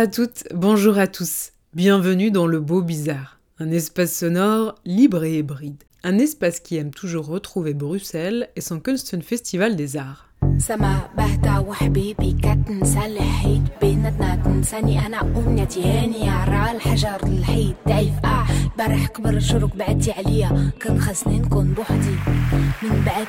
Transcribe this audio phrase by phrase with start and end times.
[0.00, 1.52] À toutes, bonjour à tous.
[1.74, 5.84] Bienvenue dans Le Beau Bizarre, un espace sonore libre et hybride.
[6.02, 10.30] Un espace qui aime toujours retrouver Bruxelles et son Kunsten Festival des Arts.
[13.99, 18.45] سما بهتا وحبيبي كتنسى الحيط بيناتنا تنساني انا امنيتي هاني عرى الحجر الحيط ضعيف اه
[18.77, 22.15] برح كبر شروك بعدتي عليا كان خاصني نكون بوحدي
[22.83, 23.27] من بعد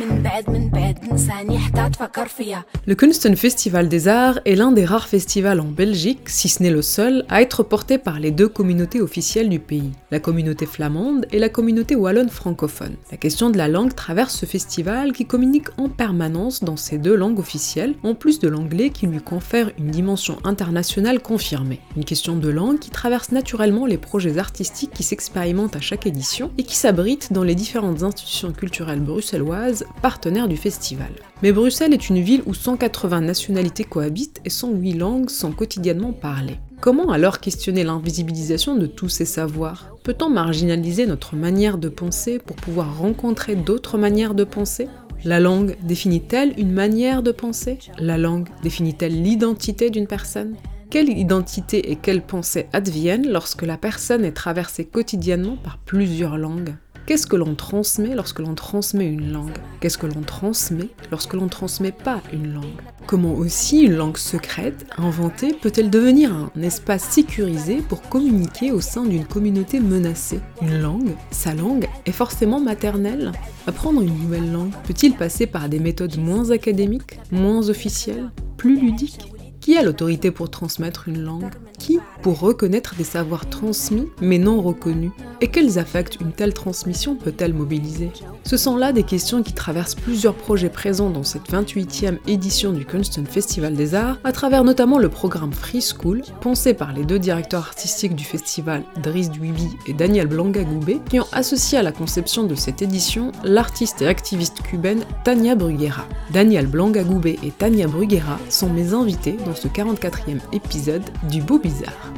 [0.00, 4.72] من بعد من بعد نساني حتى تفكر فيا Le Kunsten Festival des Arts est l'un
[4.72, 8.30] des rares festivals en Belgique, si ce n'est le seul, à être porté par les
[8.30, 12.96] deux communautés officielles du pays, la communauté flamande et la communauté wallonne francophone.
[13.10, 17.16] La question de la langue traverse ce festival qui communique en permanence dans ces deux
[17.16, 20.07] langues officielles, en plus de l'anglais qui lui confère une dimension
[20.43, 21.79] internationale confirmée.
[21.95, 26.51] Une question de langue qui traverse naturellement les projets artistiques qui s'expérimentent à chaque édition
[26.57, 31.11] et qui s'abritent dans les différentes institutions culturelles bruxelloises, partenaires du festival.
[31.41, 36.59] Mais Bruxelles est une ville où 180 nationalités cohabitent et 108 langues sont quotidiennement parlées.
[36.81, 39.95] Comment alors questionner l'invisibilisation de tous ces savoirs?
[40.03, 44.87] Peut-on marginaliser notre manière de penser pour pouvoir rencontrer d'autres manières de penser?
[45.25, 47.77] La langue définit-elle une manière de penser?
[47.97, 50.55] La langue définit-elle l'identité d'une personne?
[50.89, 56.73] Quelle identité et quelle pensée adviennent lorsque la personne est traversée quotidiennement par plusieurs langues?
[57.09, 59.57] Qu'est-ce que l'on transmet lorsque l'on transmet une langue?
[59.79, 62.83] Qu'est-ce que l'on transmet lorsque l'on transmet pas une langue?
[63.07, 69.07] Comment aussi une langue secrète, inventée, peut-elle devenir un espace sécurisé pour communiquer au sein
[69.07, 70.39] d'une communauté menacée?
[70.61, 73.31] Une langue, sa langue, est forcément maternelle.
[73.65, 79.33] Apprendre une nouvelle langue peut-il passer par des méthodes moins académiques, moins officielles, plus ludiques?
[79.69, 84.63] Qui a l'autorité pour transmettre une langue Qui pour reconnaître des savoirs transmis mais non
[84.63, 88.09] reconnus Et quels affects une telle transmission peut-elle mobiliser
[88.45, 92.83] Ce sont là des questions qui traversent plusieurs projets présents dans cette 28e édition du
[92.83, 97.19] Kunsten Festival des Arts, à travers notamment le programme Free School, pensé par les deux
[97.19, 102.43] directeurs artistiques du festival, Driss Duibi et Daniel Blanca-Goubet, qui ont associé à la conception
[102.43, 106.07] de cette édition l'artiste et activiste cubaine Tania Bruguera.
[106.33, 112.13] Daniel Blanca-Goubet et Tania Bruguera sont mes invités dans ce 44e épisode du Beau Bizarre.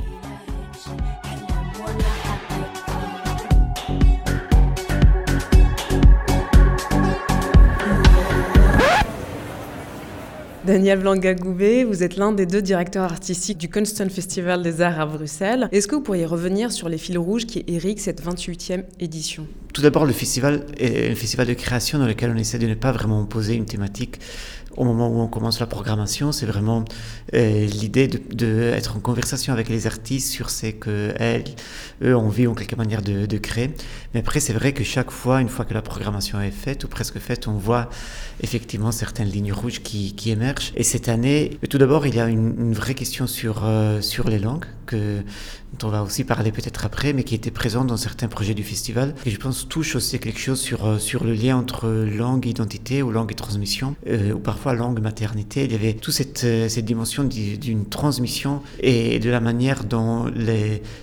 [10.63, 15.07] Daniel Blanca-Goubet, vous êtes l'un des deux directeurs artistiques du Kunsten Festival des Arts à
[15.07, 15.67] Bruxelles.
[15.71, 19.47] Est-ce que vous pourriez revenir sur les fils rouges qui irriguent cette 28e édition?
[19.73, 22.75] Tout d'abord, le festival est un festival de création dans lequel on essaie de ne
[22.75, 24.19] pas vraiment poser une thématique
[24.77, 26.85] au moment où on commence la programmation, c'est vraiment
[27.33, 31.43] euh, l'idée d'être de, être en conversation avec les artistes sur ce qu'elles,
[32.03, 33.71] eux, ont envie en quelque manière de, créer.
[34.13, 36.87] Mais après, c'est vrai que chaque fois, une fois que la programmation est faite, ou
[36.87, 37.89] presque faite, on voit
[38.41, 40.71] effectivement certaines lignes rouges qui, émergent.
[40.75, 44.39] Et cette année, tout d'abord, il y a une, vraie question sur, euh, sur les
[44.39, 45.21] langues, que,
[45.77, 48.63] dont on va aussi parler peut-être après, mais qui était présente dans certains projets du
[48.63, 52.45] festival, et je pense touche aussi quelque chose sur, euh, sur le lien entre langue,
[52.45, 55.65] identité, ou langue et transmission, ou parfois langue, maternité.
[55.65, 60.25] Il y avait toute cette, cette dimension d'une transmission et de la manière dont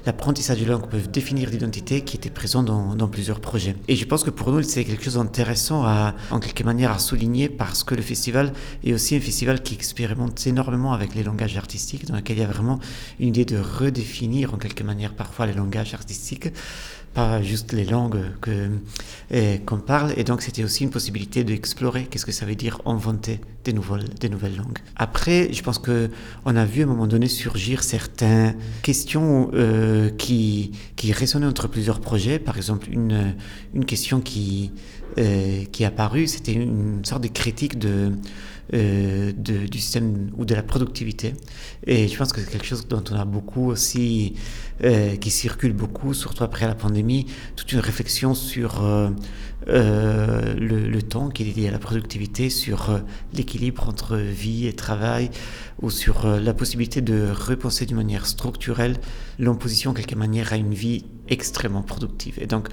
[0.07, 3.75] l'apprentissage de langue peut définir l'identité qui était présent dans, plusieurs projets.
[3.89, 5.85] Et je pense que pour nous, c'est quelque chose d'intéressant
[6.31, 8.53] en quelque manière, à souligner parce que le festival
[8.85, 12.45] est aussi un festival qui expérimente énormément avec les langages artistiques, dans lequel il y
[12.45, 12.79] a vraiment
[13.19, 16.49] une idée de redéfinir en quelque manière parfois les langages artistiques
[17.15, 18.69] pas juste les langues que
[19.67, 20.13] qu'on parle.
[20.17, 24.09] Et donc c'était aussi une possibilité d'explorer qu'est-ce que ça veut dire inventer des nouvelles
[24.21, 24.79] des nouvelles langues.
[24.97, 26.11] Après je pense que
[26.45, 31.69] on a vu à un moment donné surgir certaines questions euh, qui qui résonnaient entre
[31.69, 32.39] plusieurs projets.
[32.39, 33.35] Par exemple une
[33.75, 34.73] une question qui
[35.19, 38.13] euh, qui est apparue c'était une sorte de critique de
[38.75, 41.33] euh, du système ou de la productivité.
[41.87, 44.35] Et je pense que c'est quelque chose dont on a beaucoup aussi,
[44.85, 47.25] euh, qui circule beaucoup, surtout après la pandémie,
[47.57, 49.11] toute une réflexion sur euh,
[49.67, 53.01] le, temps qui est lié à la productivité, sur
[53.33, 55.31] l'équilibre entre vie et travail,
[55.81, 58.97] ou sur la possibilité de repenser d'une manière structurelle
[59.39, 62.39] l'imposition, quelque manière, à une vie extrêmement productive.
[62.41, 62.69] Et donc,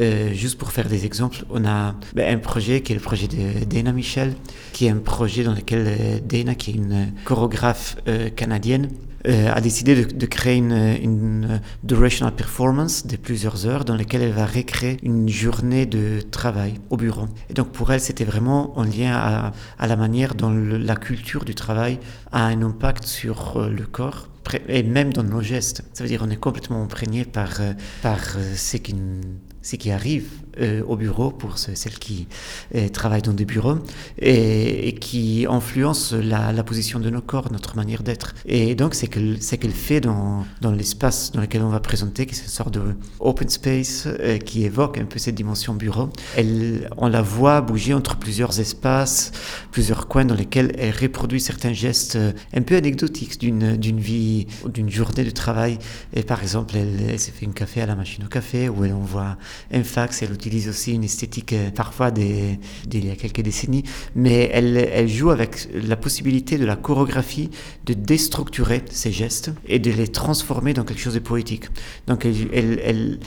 [0.00, 3.28] euh, juste pour faire des exemples, on a ben, un projet qui est le projet
[3.28, 4.34] de Dana Michel,
[4.72, 8.88] qui est un projet dans lequel euh, Dana, qui est une chorégraphe euh, canadienne,
[9.28, 14.44] a décidé de, créer une, une, durational performance de plusieurs heures dans laquelle elle va
[14.46, 17.26] récréer une journée de travail au bureau.
[17.50, 21.56] Et donc pour elle, c'était vraiment en lien à, la manière dont la culture du
[21.56, 21.98] travail
[22.30, 24.28] a un impact sur le corps
[24.68, 25.82] et même dans nos gestes.
[25.92, 27.72] Ça veut dire on est complètement imprégné par, euh,
[28.02, 28.20] par
[28.56, 28.94] ce qui
[29.62, 30.28] ce qui arrive
[30.60, 32.28] euh, au bureau pour celles qui
[32.74, 33.78] euh, travaillent dans des bureaux
[34.18, 38.34] et, qui influence la, position de nos corps, notre manière d'être.
[38.46, 42.34] Et donc, c'est ce qu'elle fait dans, dans l'espace dans lequel on va présenter, qui
[42.34, 42.80] est une sorte de
[43.20, 46.08] open space euh, qui évoque un peu cette dimension bureau.
[46.36, 49.32] Elle, on la voit bouger entre plusieurs espaces,
[49.72, 52.18] plusieurs coins dans lesquels elle reproduit certains gestes
[52.54, 55.78] un peu anecdotiques d'une, vie, d'une journée de travail.
[56.14, 58.94] Et par exemple, elle, s'est fait un café à la machine au café où elle,
[58.94, 59.36] on voit
[59.72, 62.58] un fax, elle utilise aussi une esthétique euh, parfois d'il
[62.92, 63.84] y a quelques décennies,
[64.14, 67.50] mais elle, joue avec la possibilité de la chorégraphie
[67.84, 71.64] de déstructurer ces gestes et de les transformer dans quelque chose de poétique.
[72.06, 73.18] Donc elle,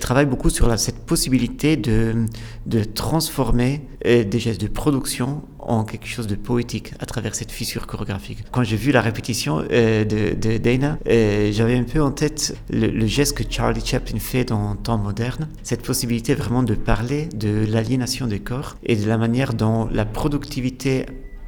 [0.00, 2.26] travaille beaucoup sur cette possibilité de,
[2.66, 7.52] de transformer euh, des gestes de production en quelque chose de poétique à travers cette
[7.52, 8.44] fissure chorégraphique.
[8.50, 12.88] Quand j'ai vu la répétition euh, de, Dana, euh, j'avais un peu en tête le,
[12.88, 17.64] le, geste que Charlie Chaplin fait dans Temps moderne, cette possibilité vraiment de parler de
[17.68, 21.06] l'aliénation des corps et de la manière dont la productivité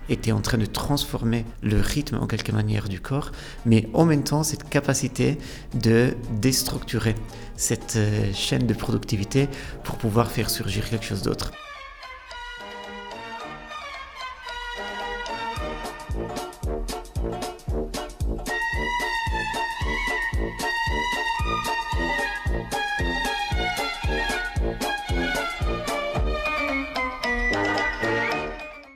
[0.08, 3.32] était en train de transformer le rythme en quelque manière du corps,
[3.66, 5.38] mais en même temps cette capacité
[5.74, 7.14] de déstructurer
[7.56, 9.48] cette euh, chaîne de productivité
[9.84, 11.52] pour pouvoir faire surgir quelque chose d'autre.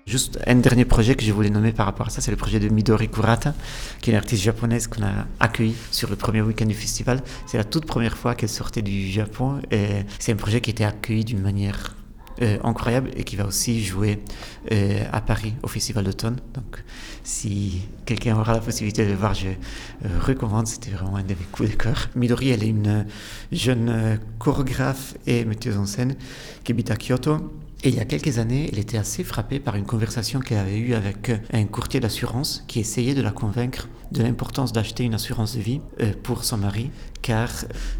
[0.07, 2.61] Juste un dernier projet que je voulais nommer par rapport à ça, c'est le projet
[2.61, 3.55] de Midori Kurata,
[4.01, 7.25] qui est une artiste japonaise qu'on a accueillie sur le premier week-end du festival.
[7.45, 10.73] C'est la toute première fois qu'elle sortait du Japon et c'est un projet qui a
[10.73, 11.97] été accueilli d'une manière
[12.41, 14.21] euh, incroyable et qui va aussi jouer
[14.71, 16.37] euh, à Paris au Festival d'automne.
[16.55, 16.85] Donc,
[17.25, 20.69] si quelqu'un aura la possibilité de le voir, je euh, recommande.
[20.69, 22.11] C'était vraiment un de mes coups de cœur.
[22.15, 23.07] Midori, elle est une
[23.51, 26.15] jeune chorégraphe et metteuse en scène
[26.63, 27.51] qui habite à Kyoto.
[27.87, 30.77] Et il y a quelques années, elle était assez frappée par une conversation qu'elle avait
[30.77, 35.55] eue avec un courtier d'assurance qui essayait de la convaincre de l'importance d'acheter une assurance
[35.55, 35.81] de vie
[36.25, 36.91] pour son mari,
[37.23, 37.49] car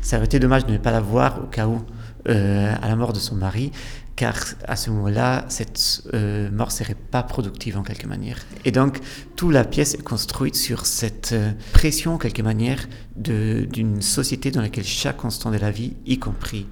[0.03, 1.85] ça aurait été dommage de ne pas l'avoir au cas où,
[2.29, 3.71] euh, à la mort de son mari,
[4.17, 4.35] car
[4.67, 8.45] à ce moment-là, cette euh, mort serait pas productive en quelque manière.
[8.65, 8.99] Et donc,
[9.37, 14.63] toute la pièce est construite sur cette euh, pression, en quelque manière, d'une société dans
[14.63, 16.67] laquelle chaque instant de la vie, y compris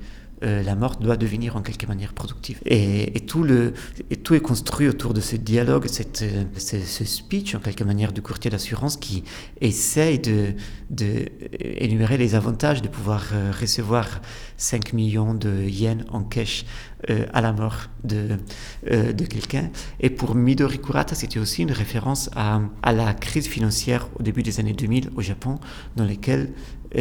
[0.44, 2.60] euh, la mort doit devenir en quelque manière productive.
[2.66, 3.72] Et, tout, le,
[4.22, 8.20] tout est construit autour de ce dialogue, cette, euh, ce, speech en quelque manière du
[8.20, 9.24] courtier d'assurance qui
[9.60, 10.52] essaye de,
[10.90, 11.26] de,
[11.60, 14.20] les avantages de pouvoir euh, recevoir
[14.56, 16.64] 5 millions de yens en cash
[17.34, 18.38] à la mort de,
[18.90, 19.68] de quelqu'un.
[20.00, 24.42] Et pour Midori Kurata, c'était aussi une référence à, à la crise financière au début
[24.42, 25.58] des années 2000 au Japon,
[25.96, 26.04] dans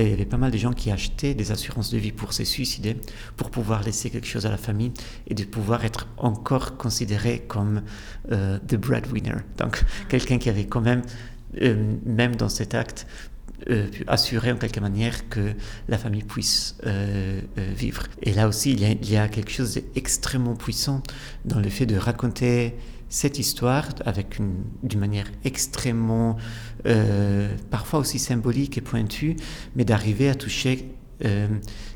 [0.02, 2.44] il y avait pas mal de gens qui achetaient des assurances de vie pour se
[2.44, 2.98] suicider,
[3.38, 4.92] pour pouvoir laisser quelque chose à la famille
[5.28, 7.84] et de pouvoir être encore considéré comme
[8.32, 9.38] euh, the breadwinner.
[9.58, 11.02] Donc quelqu'un qui avait quand même,
[11.62, 13.06] euh, même dans cet acte,
[13.70, 15.54] euh, assurer en quelque manière que
[15.88, 18.04] la famille puisse euh, vivre.
[18.22, 21.02] Et là aussi, il y a quelque chose d'extrêmement puissant
[21.46, 22.76] dans le fait de raconter
[23.14, 24.40] cette histoire avec
[24.82, 26.36] d'une manière extrêmement,
[26.88, 29.36] euh, parfois aussi symbolique et pointue,
[29.76, 30.90] mais d'arriver à toucher
[31.24, 31.48] euh,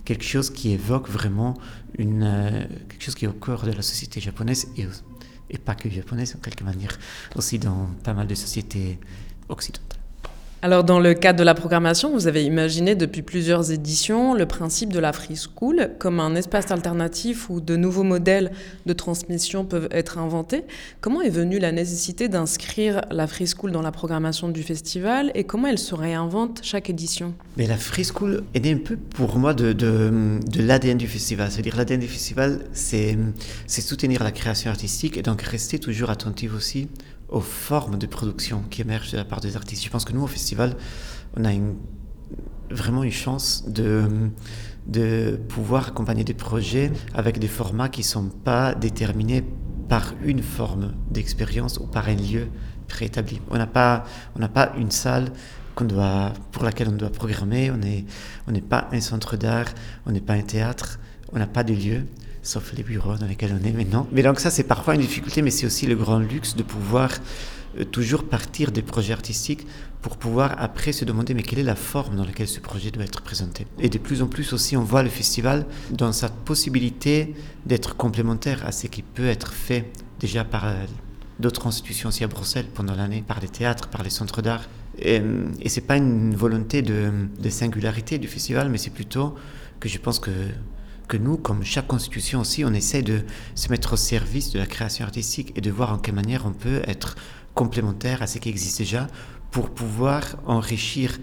[0.05, 1.55] quelque chose qui évoque vraiment
[1.97, 4.85] une, euh, quelque chose qui est au cœur de la société japonaise et,
[5.49, 6.99] et pas que japonaise en quelque manière,
[7.35, 8.99] aussi dans pas mal de sociétés
[9.49, 9.96] occidentales.
[10.63, 14.91] Alors dans le cadre de la programmation, vous avez imaginé depuis plusieurs éditions le principe
[14.91, 18.51] de la Free School comme un espace alternatif où de nouveaux modèles
[18.87, 20.63] de transmission peuvent être inventés.
[20.99, 25.43] Comment est venue la nécessité d'inscrire la Free School dans la programmation du festival et
[25.43, 27.35] comment elle se réinvente chaque édition?
[27.55, 31.51] Mais la Free School est un peu pour moi de, de, l'ADN du festival.
[31.51, 33.15] C'est-à-dire l'ADN du festival, c'est
[33.67, 36.87] soutenir la création artistique et donc rester toujours attentif aussi
[37.29, 39.83] aux formes de production qui émergent de la part des artistes.
[39.83, 40.75] Je pense que nous, au festival,
[41.35, 41.51] on a
[42.69, 44.31] vraiment une chance de,
[45.49, 49.43] pouvoir accompagner des projets avec des formats qui ne sont pas déterminés
[49.89, 52.47] par une forme d'expérience ou par un lieu
[52.87, 53.41] préétabli.
[53.49, 54.05] On n'a pas,
[54.77, 55.31] une salle
[55.75, 57.71] pour laquelle on doit programmer.
[57.71, 59.67] On n'est pas un centre d'art,
[60.05, 60.99] on n'est pas un théâtre,
[61.33, 62.05] on n'a pas de lieu
[62.47, 64.07] sauf les bureaux dans lesquels on est maintenant.
[64.11, 67.11] Mais donc ça, c'est parfois une difficulté, mais c'est aussi le grand luxe de pouvoir
[67.77, 69.67] euh, toujours partir des projets artistiques
[70.01, 73.03] pour pouvoir après se demander mais quelle est la forme dans laquelle ce projet doit
[73.03, 73.67] être présenté?
[73.79, 77.35] Et de plus en plus aussi, on voit le festival dans sa possibilité
[77.65, 80.85] d'être complémentaire à ce qui peut être fait déjà par euh,
[81.39, 84.63] d'autres institutions aussi à Bruxelles pendant l'année, par les théâtres, par les centres d'art.
[84.99, 89.35] Et, euh, et c'est pas une volonté de, de singularité du festival, mais c'est plutôt
[89.81, 90.31] que je pense que
[91.07, 93.21] que nous, comme chaque constitution aussi, on essaie de
[93.55, 96.51] se mettre au service de la création artistique et de voir en quelle manière on
[96.51, 97.15] peut être
[97.53, 99.07] complémentaire à ce qui existe déjà
[99.51, 101.17] pour pouvoir enrichir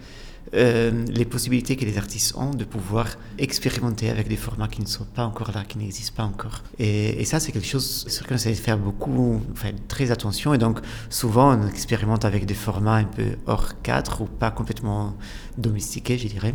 [0.54, 3.06] euh, les possibilités que les artistes ont de pouvoir
[3.38, 6.62] expérimenter avec des formats qui ne sont pas encore là, qui n'existent pas encore.
[6.78, 10.54] Et, ça, c'est quelque chose sur lequel on essaie de faire beaucoup, enfin, très attention.
[10.54, 15.16] Et donc, souvent, on expérimente avec des formats un peu hors cadre ou pas complètement
[15.58, 16.54] domestiqués, je dirais.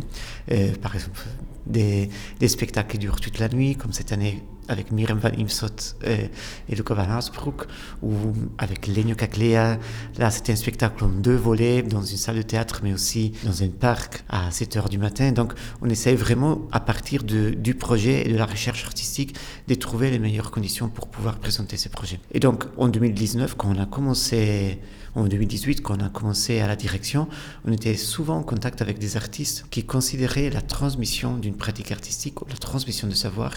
[0.50, 1.20] Euh, par exemple,
[1.66, 2.10] des,
[2.46, 6.30] spectacles qui durent toute la nuit, comme cette année avec Miriam van Imsot et,
[6.68, 7.66] et Luca van Haasbroek,
[8.02, 8.14] ou
[8.58, 9.78] avec Lenio Caclea.
[10.16, 13.64] Là, c'était un spectacle en deux volets, dans une salle de théâtre, mais aussi dans
[13.64, 15.32] un parc à 7 heures du matin.
[15.32, 19.34] Donc, on essaye vraiment, à partir du projet et de la recherche artistique,
[19.66, 22.20] de trouver les meilleures conditions pour pouvoir présenter ces projets.
[22.32, 24.78] Et donc, en 2019, quand on a commencé
[25.14, 27.28] en 2018, quand on a commencé à la direction,
[27.64, 32.40] on était souvent en contact avec des artistes qui considéraient la transmission d'une pratique artistique
[32.42, 33.54] ou la transmission de savoir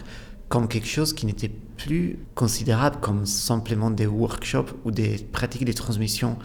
[0.49, 5.73] comme quelque chose qui n'était plus considérable comme simplement des workshops ou des pratiques de
[5.73, 6.37] transmission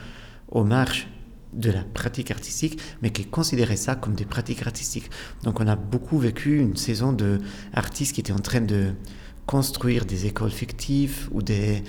[0.51, 1.09] aux marges
[1.53, 5.11] de la pratique artistique, mais qui considérait ça comme des pratiques artistiques.
[5.43, 7.39] Donc on a beaucoup vécu une saison de
[7.73, 8.93] artistes qui étaient en train de
[9.49, 11.83] construire des écoles fictives ou des,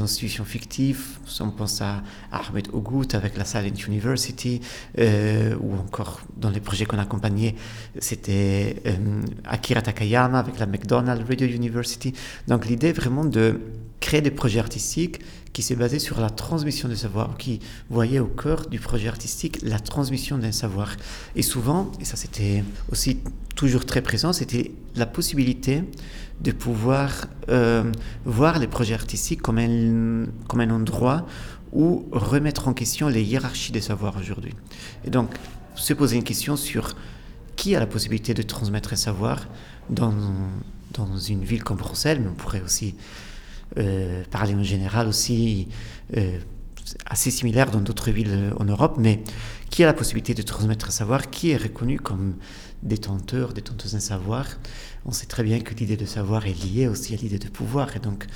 [0.00, 1.18] institutions fictives.
[1.40, 2.02] On pense à
[2.32, 4.62] Ahmed Ogout avec la Silent University,
[4.98, 7.54] euh, ou encore dans les projets qu'on accompagnait,
[7.98, 12.14] c'était euh, Akira Takayama avec la McDonald's Radio University.
[12.48, 13.60] Donc l'idée vraiment de
[14.00, 15.20] créer des projets artistiques
[15.52, 19.58] qui s'est basé sur la transmission de savoir, qui voyait au cœur du projet artistique
[19.62, 20.96] la transmission d'un savoir.
[21.36, 23.18] Et souvent, et ça c'était aussi
[23.54, 25.84] toujours très présent, c'était la possibilité
[26.42, 27.90] de pouvoir euh,
[28.24, 31.26] voir les projets artistiques comme un, comme un endroit
[31.72, 34.54] où remettre en question les hiérarchies des savoirs aujourd'hui.
[35.04, 35.30] Et donc,
[35.74, 36.94] se poser une question sur
[37.56, 39.46] qui a la possibilité de transmettre un savoir
[39.88, 40.14] dans,
[40.92, 42.94] dans une ville comme Bruxelles, mais on pourrait aussi
[43.78, 45.68] euh, parler en général aussi
[46.16, 46.38] euh,
[47.06, 49.22] assez similaire dans d'autres villes en Europe, mais
[49.70, 52.34] qui a la possibilité de transmettre un savoir, qui est reconnu comme
[52.82, 54.46] détenteur, détenteuse d'un savoir.
[55.06, 57.96] On sait très bien que l'idée de savoir est liée aussi à l'idée de pouvoir.
[57.96, 58.26] Et, donc,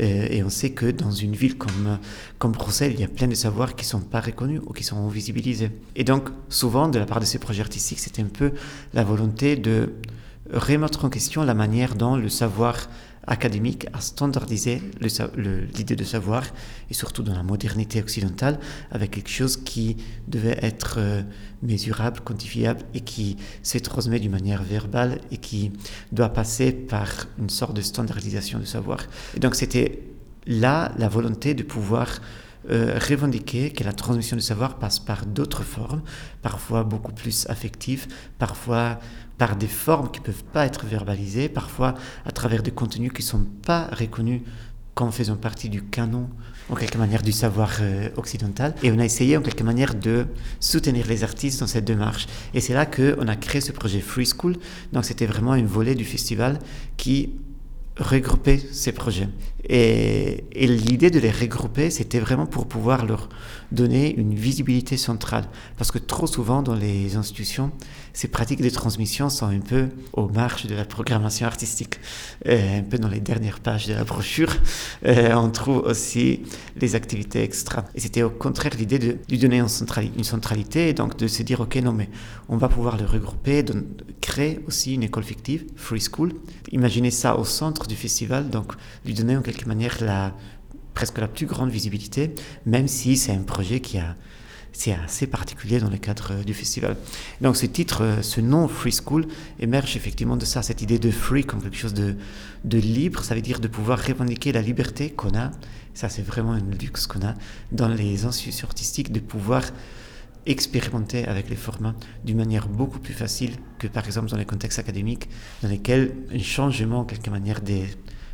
[0.00, 1.98] euh, et on sait que dans une ville comme,
[2.38, 4.84] comme Bruxelles, il y a plein de savoirs qui ne sont pas reconnus ou qui
[4.84, 5.70] sont visibilisés.
[5.96, 8.52] Et donc, souvent, de la part de ces projets artistiques, c'est un peu
[8.94, 9.92] la volonté de
[10.52, 12.88] remettre en question la manière dont le savoir
[13.28, 16.42] académique a standardisé l'idée de savoir,
[16.90, 18.58] et surtout dans la modernité occidentale,
[18.90, 21.22] avec quelque chose qui devait être euh,
[21.62, 25.72] mesurable, quantifiable, et qui se transmet d'une manière verbale, et qui
[26.10, 27.08] doit passer par
[27.38, 28.98] une sorte de standardisation de savoir.
[29.36, 30.02] Et donc c'était
[30.46, 32.20] là la volonté de pouvoir
[32.70, 36.02] euh, revendiquer que la transmission du savoir passe par d'autres formes,
[36.42, 38.06] parfois beaucoup plus affectives,
[38.38, 38.98] parfois
[39.38, 41.94] par des formes qui ne peuvent pas être verbalisées, parfois
[42.26, 44.42] à travers des contenus qui ne sont pas reconnus
[44.98, 46.28] comme faisant partie du canon,
[46.68, 48.74] en quelque manière, du savoir euh, occidental.
[48.82, 50.26] Et on a essayé, en quelque manière, de
[50.58, 52.26] soutenir les artistes dans cette démarche.
[52.52, 54.56] Et c'est là qu'on a créé ce projet Free School.
[54.92, 56.58] Donc c'était vraiment une volée du festival
[56.96, 57.30] qui
[57.96, 59.28] regrouper ces projets.
[59.68, 63.28] Et, et l'idée de les regrouper, c'était vraiment pour pouvoir leur
[63.70, 65.44] donner une visibilité centrale.
[65.76, 67.70] Parce que trop souvent, dans les institutions,
[68.18, 72.00] ces pratiques de transmission sont un peu aux marges de la programmation artistique.
[72.48, 74.52] Euh, un peu dans les dernières pages de la brochure,
[75.06, 76.40] euh, on trouve aussi
[76.80, 77.84] les activités extra.
[77.94, 79.68] Et c'était au contraire l'idée de lui donner une,
[80.24, 82.08] centralité, et donc de se dire, OK, non, mais
[82.48, 83.64] on va pouvoir le regrouper,
[84.20, 86.32] créer aussi une école fictive, Free School.
[86.72, 88.72] Imaginez ça au centre du festival, donc
[89.06, 90.34] lui donner en quelque manière la,
[90.92, 92.34] presque la plus grande visibilité,
[92.66, 94.16] même si c'est un projet qui a
[94.78, 96.96] c'est assez particulier dans le cadre du festival.
[97.40, 99.26] Donc ce titre, ce nom Free School
[99.58, 102.14] émerge effectivement de ça, cette idée de free comme quelque chose de,
[102.62, 105.50] de libre, ça veut dire de pouvoir revendiquer la liberté qu'on a,
[105.94, 107.34] ça c'est vraiment un luxe qu'on a
[107.72, 109.64] dans les institutions artistiques, de pouvoir
[110.46, 114.78] expérimenter avec les formats d'une manière beaucoup plus facile que par exemple dans les contextes
[114.78, 115.28] académiques
[115.60, 117.84] dans lesquels un changement, en quelque manière, des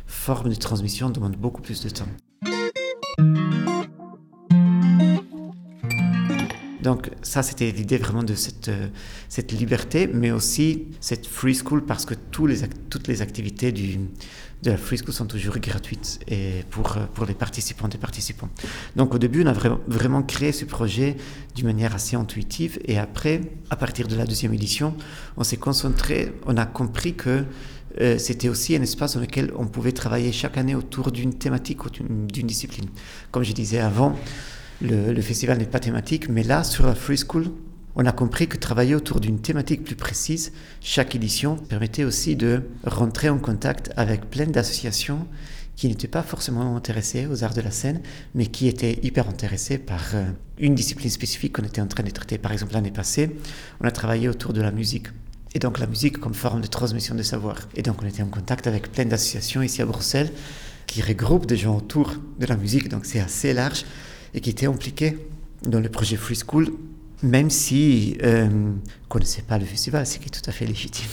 [0.05, 2.05] formes de transmission demande beaucoup plus de temps.
[6.85, 8.89] Donc ça, c'était l'idée vraiment de cette, euh,
[9.27, 14.99] cette liberté, mais aussi cette free school parce que toutes les activités de la free
[14.99, 18.49] school sont toujours gratuites euh, pour les participants et participants.
[18.95, 21.17] Donc au début, on a vraiment, vraiment créé ce projet
[21.55, 24.95] d'une manière assez intuitive et après, à partir de la deuxième édition,
[25.37, 27.45] on s'est concentré, on a compris que
[27.99, 31.83] euh, c'était aussi un espace dans lequel on pouvait travailler chaque année autour d'une thématique
[31.85, 32.89] ou d'une discipline.
[33.31, 34.15] Comme je disais avant,
[34.81, 37.51] le, festival n'est pas thématique, mais là, sur la Free School,
[37.95, 40.51] on a compris que travailler autour d'une thématique plus précise,
[40.81, 45.27] chaque édition permettait aussi de rentrer en contact avec plein d'associations
[45.77, 48.01] qui n'étaient pas forcément intéressées aux arts de la scène,
[48.33, 50.25] mais qui étaient hyper intéressées par euh,
[50.57, 52.37] une discipline spécifique qu'on était en train de traiter.
[52.37, 53.35] Par exemple, l'année passée,
[53.81, 55.07] on a travaillé autour de la musique.
[55.53, 57.55] Et donc la musique comme forme de transmission de savoir.
[57.75, 60.31] Et donc on était en contact avec plein d'associations ici à Bruxelles
[60.85, 63.85] qui regroupent des gens autour de la musique, donc c'est assez large,
[64.35, 65.17] et qui étaient impliqués
[65.65, 66.69] dans le projet Free School
[67.23, 68.73] même si euh, ne
[69.09, 71.09] connaissait pas le festival, ce qui est tout à fait légitime.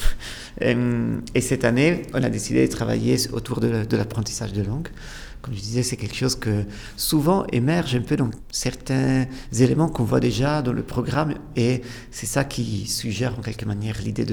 [0.61, 4.89] Euh, et cette année, on a décidé de travailler autour de, l'apprentissage de langue.
[5.43, 6.65] Comme je disais, c'est quelque chose que
[6.97, 11.83] souvent émerge un peu dans certains éléments qu'on voit déjà dans le programme, et
[12.13, 14.25] c'est ça qui suggère en quelque manière l'idée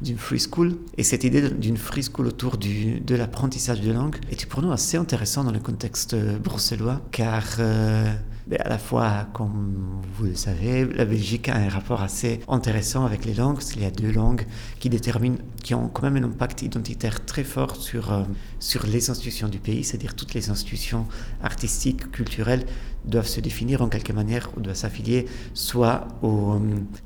[0.00, 0.76] d'une free school.
[0.96, 4.96] Et cette idée d'une free school autour de l'apprentissage de langue était pour nous assez
[4.96, 8.12] intéressant dans le contexte bruxellois, car euh,
[8.48, 13.04] mais à la fois, comme vous le savez, la Belgique a un rapport assez intéressant
[13.04, 13.58] avec les langues.
[13.74, 14.46] Il y a deux langues
[14.78, 18.22] qui déterminent, qui ont quand même un impact identitaire très fort sur, euh,
[18.58, 21.06] sur les institutions du pays, c'est-à-dire toutes les institutions
[21.42, 22.64] artistiques, culturelles
[23.06, 26.58] doivent se définir en quelque manière ou doivent s'affilier soit au, euh,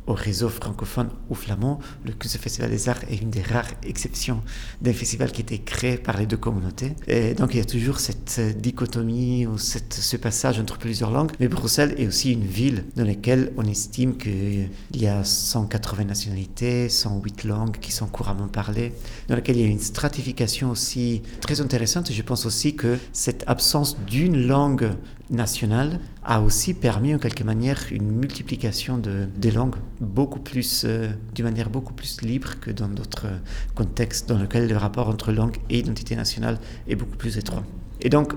[0.07, 1.78] au, réseau francophone ou flamand.
[2.04, 4.40] Le ce Festival des Arts est une des rares exceptions
[4.80, 6.92] d'un festival qui a été créé par les deux communautés.
[7.07, 11.33] Et donc il y a toujours cette dichotomie ou ce passage entre plusieurs langues.
[11.40, 16.88] Mais Bruxelles est aussi une ville dans laquelle on estime qu'il y a 180 nationalités,
[16.88, 18.92] 108 langues qui sont couramment parlées,
[19.28, 21.23] dans laquelle il y a une stratification aussi
[21.59, 22.12] intéressante.
[22.12, 24.91] Je pense aussi que cette absence d'une langue
[25.30, 31.10] nationale a aussi permis en quelque manière une multiplication de, des langues beaucoup plus, euh,
[31.34, 33.26] d'une manière beaucoup plus libre que dans d'autres
[33.75, 37.65] contextes dans lesquels le rapport entre langue et identité nationale est beaucoup plus étroit.
[38.00, 38.34] Et donc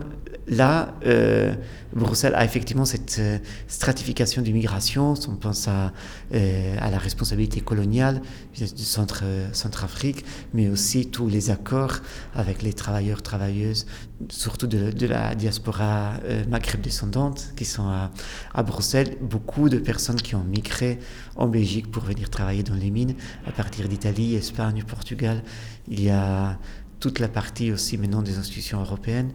[0.48, 1.54] là, euh,
[1.94, 5.14] Bruxelles a effectivement cette euh, stratification d'immigration.
[5.28, 5.94] On pense à,
[6.34, 8.22] euh, la responsabilité coloniale
[8.58, 12.00] du centre, Centrafrique, mais aussi tous les accords
[12.34, 13.86] avec les travailleurs, travailleuses,
[14.30, 16.14] surtout de, de la diaspora
[16.50, 18.12] maghreb descendante qui sont à,
[18.54, 19.18] à, Bruxelles.
[19.22, 21.00] Beaucoup de personnes qui ont migré
[21.36, 23.16] en Belgique pour venir travailler dans les mines
[23.48, 25.44] à partir d'Italie, Espagne, Portugal.
[25.88, 26.58] Il y a
[27.04, 29.32] toute la partie aussi maintenant des institutions européennes.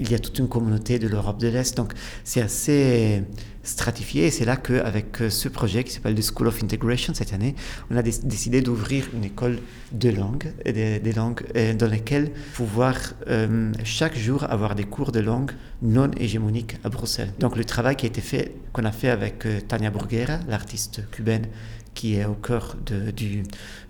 [0.00, 1.92] Il y a toute une communauté de l'Europe de l'Est, donc
[2.24, 3.22] c'est assez
[3.62, 4.26] stratifié.
[4.26, 7.54] Et c'est là qu'avec ce projet qui s'appelle The School of Integration cette année,
[7.90, 9.58] on a décidé d'ouvrir une école
[9.92, 12.96] de langue, des, langues euh, dans lesquelles pouvoir
[13.28, 15.52] euh, chaque jour avoir des cours de langue
[15.82, 17.32] non hégémoniques à Bruxelles.
[17.38, 21.08] Donc le travail qui a été fait, qu'on a fait avec euh, Tania Burguera, l'artiste
[21.10, 21.46] cubaine
[21.94, 22.76] qui est au cœur
[23.14, 23.44] du,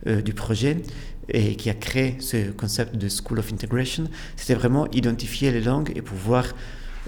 [0.05, 0.83] du projet,
[1.29, 4.05] et qui a créé ce concept de School of Integration,
[4.37, 6.47] c'était vraiment identifier les langues et pouvoir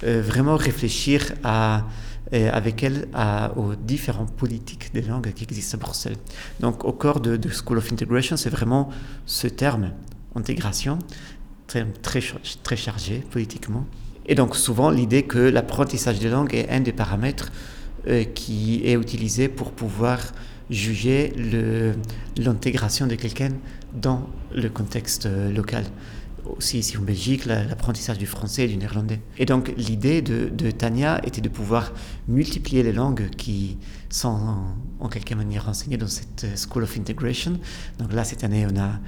[0.04, 1.86] euh, vraiment réfléchir à,
[2.32, 3.08] euh, avec elle
[3.56, 6.16] aux différentes politiques des langues qui existent à Bruxelles.
[6.60, 8.90] Donc au cœur de, School of Integration, c'est vraiment
[9.26, 9.92] ce terme,
[10.34, 10.98] intégration,
[11.66, 12.20] très, très,
[12.62, 13.86] très chargé politiquement.
[14.26, 17.52] Et donc souvent l'idée que l'apprentissage des langues est un des paramètres
[18.08, 20.18] euh, qui est utilisé pour pouvoir
[20.70, 21.32] juger
[22.36, 23.50] l'intégration de quelqu'un
[23.94, 25.84] dans le contexte euh, local.
[26.58, 29.20] Aussi ici en Belgique, l'apprentissage du français et du néerlandais.
[29.36, 31.92] Et donc l'idée de, de, Tania était de pouvoir
[32.28, 34.54] multiplier les langues qui sont
[35.00, 37.58] en, quelque manière enseignées dans cette euh, School of Integration.
[37.98, 39.00] Donc là, cette année, on a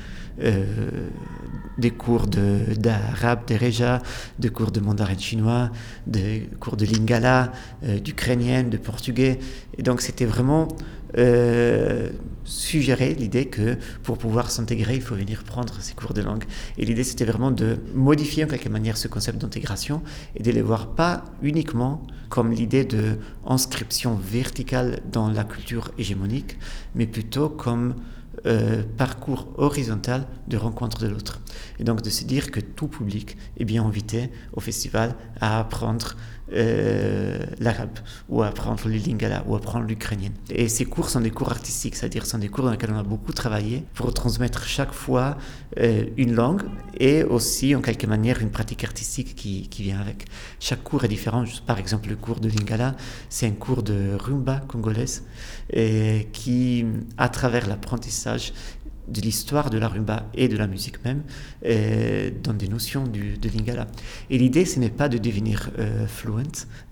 [0.43, 1.09] euh,
[1.79, 4.03] des cours d'arabe, de, Reja,
[4.41, 5.71] des cours de mandarin chinois,
[6.09, 9.39] des cours de lingala, d'ukrainien, de portugais.
[9.77, 10.67] Et donc c'était vraiment
[11.17, 12.11] euh,
[12.45, 16.45] suggérer l'idée que pour pouvoir s'intégrer, il faut venir prendre ces cours de langue.
[16.77, 20.03] Et l'idée, c'était vraiment de modifier en quelque manière ce concept d'intégration
[20.37, 26.59] et de les voir pas uniquement comme l'idée de inscription verticale dans la culture hégémonique,
[26.95, 27.95] mais plutôt comme
[28.47, 31.41] euh, parcours horizontal de rencontre de l'autre.
[31.81, 36.15] Et donc de se dire que tout public est bien invité au festival à apprendre
[36.53, 40.31] euh, l'arabe ou apprendre le lingala ou apprendre l'ukrainien.
[40.51, 43.03] Et ces cours sont des cours artistiques, c'est-à-dire sont des cours dans lesquels on a
[43.03, 45.37] beaucoup travaillé pour transmettre chaque fois
[45.79, 46.63] euh, une langue
[46.99, 50.25] et aussi en quelque manière une pratique artistique qui, qui, vient avec.
[50.59, 51.45] Chaque cours est différent.
[51.67, 52.95] Par exemple, le cours de Lingala,
[53.29, 55.25] c'est un cours de rumba congolaise
[55.71, 56.87] et qui,
[57.19, 58.53] à travers l'apprentissage,
[59.09, 61.23] de l'histoire de la rumba et de la musique même
[61.65, 63.87] euh, dans des notions du, de lingala.
[64.31, 66.29] Et l'idée, ce n'est pas de devenir euh, fluent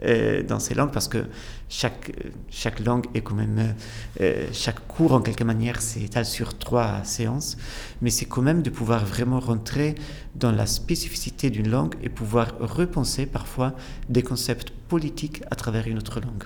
[0.03, 1.25] euh, dans ces langues parce que
[1.69, 2.13] chaque,
[2.51, 3.75] chaque langue est quand même,
[4.21, 7.57] euh, chaque cours en quelque manière s'étale sur trois séances,
[8.01, 9.95] mais c'est quand même de pouvoir vraiment rentrer
[10.35, 13.75] dans la spécificité d'une langue et pouvoir repenser parfois
[14.09, 16.45] des concepts politiques à travers une autre langue.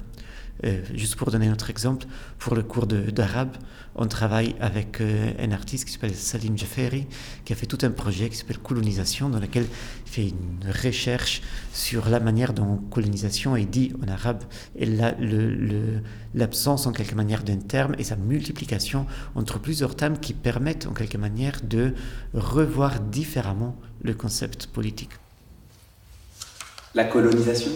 [0.65, 2.07] Euh, juste pour donner un autre exemple,
[2.39, 3.57] pour le cours d'arabe,
[3.95, 7.07] on travaille avec euh, un artiste qui s'appelle Salim Jaferi,
[7.45, 9.67] qui a fait tout un projet qui s'appelle Colonisation, dans lequel
[10.07, 11.43] il fait une recherche
[11.73, 14.43] sur la manière dont colonisation est dit en arabe
[14.77, 14.87] et
[16.35, 20.93] l'absence en quelque manière d'un terme et sa multiplication entre plusieurs termes qui permettent en
[20.93, 21.95] quelque manière de
[22.35, 25.11] revoir différemment le concept politique.
[26.95, 27.71] La colonisation?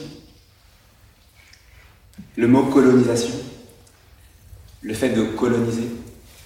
[2.36, 3.34] Le mot colonisation,
[4.82, 5.88] le fait de coloniser.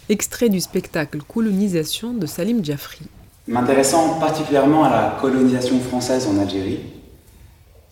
[0.09, 3.01] Extrait du spectacle Colonisation de Salim Djafri.
[3.47, 6.81] M'intéressant particulièrement à la colonisation française en Algérie,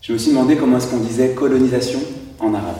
[0.02, 2.00] je me suis demandé comment est-ce qu'on disait colonisation
[2.38, 2.76] en arabe.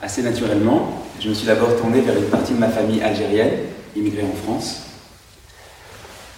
[0.00, 4.24] Assez naturellement, je me suis d'abord tourné vers une partie de ma famille algérienne, immigrée
[4.24, 4.82] en France.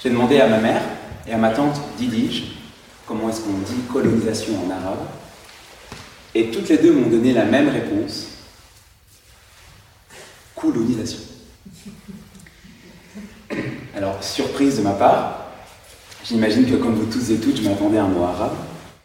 [0.03, 0.83] J'ai demandé à ma mère
[1.27, 2.57] et à ma tante Didige
[3.07, 5.07] comment est-ce qu'on dit colonisation en arabe.
[6.35, 8.29] Et toutes les deux m'ont donné la même réponse.
[10.57, 11.21] Colonisation.
[13.97, 15.47] Alors, surprise de ma part,
[16.25, 18.55] j'imagine que comme vous tous et toutes, je m'attendais à un mot arabe.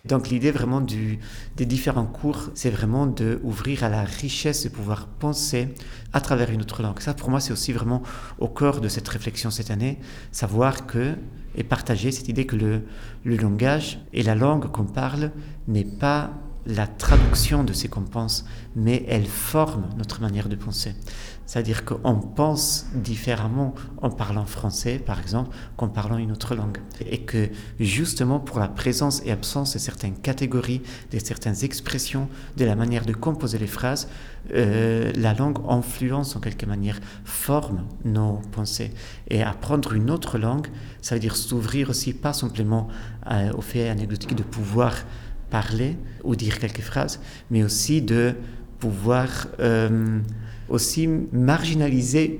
[0.05, 5.67] Donc l'idée vraiment des différents cours, c'est vraiment d'ouvrir à la richesse de pouvoir penser
[6.13, 6.99] à travers une autre langue.
[6.99, 8.01] Ça, pour moi, c'est aussi vraiment
[8.39, 9.99] au cœur de cette réflexion cette année,
[10.31, 11.13] savoir que
[11.55, 15.31] et partager cette idée que le langage et la langue qu'on parle
[15.67, 16.31] n'est pas
[16.65, 18.45] la traduction de ce qu'on pense,
[18.75, 20.93] mais elle forme notre manière de penser.
[21.49, 26.77] C'est-à-dire qu'on pense différemment en parlant français, par exemple, qu'en parlant une autre langue.
[27.09, 32.65] Et que justement pour la présence et absence de certaines catégories, de certaines expressions, de
[32.65, 34.09] la manière de composer les phrases,
[34.53, 38.91] euh, la langue influence en quelque manière, forme nos pensées.
[39.27, 40.67] Et apprendre une autre langue,
[41.01, 42.89] ça veut dire s'ouvrir aussi pas simplement
[43.31, 44.93] euh, au fait anecdotique de pouvoir
[45.49, 48.35] parler ou dire quelques phrases, mais aussi de
[48.79, 50.19] pouvoir euh,
[50.69, 52.39] aussi marginaliser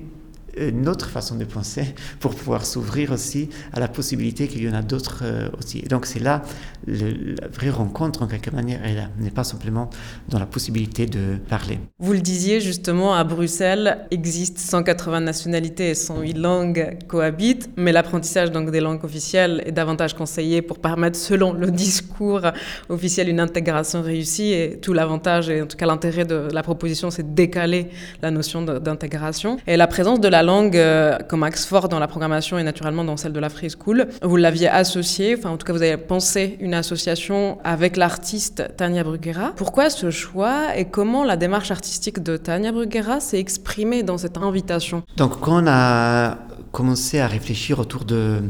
[0.60, 4.74] euh, notre façon de penser pour pouvoir s'ouvrir aussi à la possibilité qu'il y en
[4.74, 5.80] a d'autres euh, aussi.
[5.80, 6.44] Et donc c'est là
[6.88, 9.90] la vraie rencontre en quelque manière, elle n'est pas simplement
[10.30, 11.80] dans la possibilité de parler.
[12.00, 18.52] Vous le disiez justement, à Bruxelles existe 180 nationalités et 108 langues cohabitent, mais l'apprentissage
[18.52, 22.42] donc des langues officielles est davantage conseillé pour permettre, selon le discours
[22.90, 24.52] officiel, une intégration réussie.
[24.54, 27.90] Et tout l'avantage et en tout cas l'intérêt de la proposition, c'est de décaler
[28.22, 29.58] la notion d'intégration.
[29.68, 33.04] Et la présence de la langue euh, comme axe fort dans la programmation et naturellement
[33.04, 34.08] dans celle de la Free School.
[34.22, 39.04] Vous l'aviez associé, enfin en tout cas vous avez pensé une association avec l'artiste Tania
[39.04, 39.54] Bruguera.
[39.56, 44.38] Pourquoi ce choix et comment la démarche artistique de Tania Bruguera s'est exprimée dans cette
[44.38, 45.04] invitation?
[45.18, 46.38] Donc quand on a
[46.72, 48.42] commencé à réfléchir autour de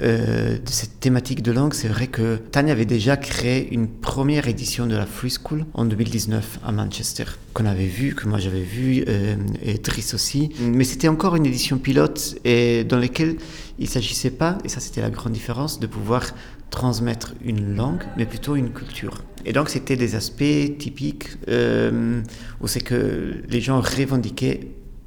[0.00, 4.48] euh, de cette thématique de langue, c'est vrai que Tania avait déjà créé une première
[4.48, 8.62] édition de la Free School en 2019 à Manchester, qu'on avait vu, que moi j'avais
[8.62, 10.50] vu, euh, et Driss aussi.
[10.60, 13.36] Mais c'était encore une édition pilote et dans laquelle
[13.78, 16.24] il ne s'agissait pas, et ça c'était la grande différence, de pouvoir
[16.70, 19.22] transmettre une langue, mais plutôt une culture.
[19.44, 22.22] Et donc c'était des aspects typiques euh,
[22.60, 24.60] où c'est que les gens revendiquaient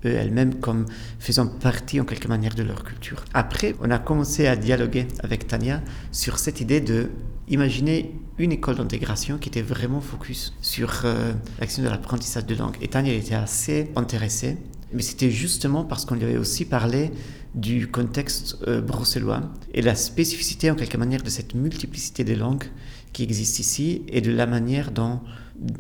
[0.10, 0.86] elles-mêmes comme
[1.20, 3.24] faisant partie en quelque manière de leur culture.
[3.34, 7.10] Après, on a commencé à dialoguer avec Tania sur cette idée de
[7.48, 12.76] imaginer une école d'intégration qui était vraiment focus sur euh, l'action de l'apprentissage de langue.
[12.82, 14.58] Et Tania était assez intéressée,
[14.94, 17.12] mais c'était justement parce qu'on lui avait aussi parlé
[17.54, 22.66] du contexte euh, bruxellois et la spécificité en quelque manière de cette multiplicité des langues
[23.14, 25.22] qui existent ici et de la manière dont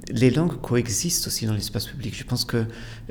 [0.10, 2.16] les langues coexistent aussi dans l'espace public.
[2.18, 2.66] Je pense que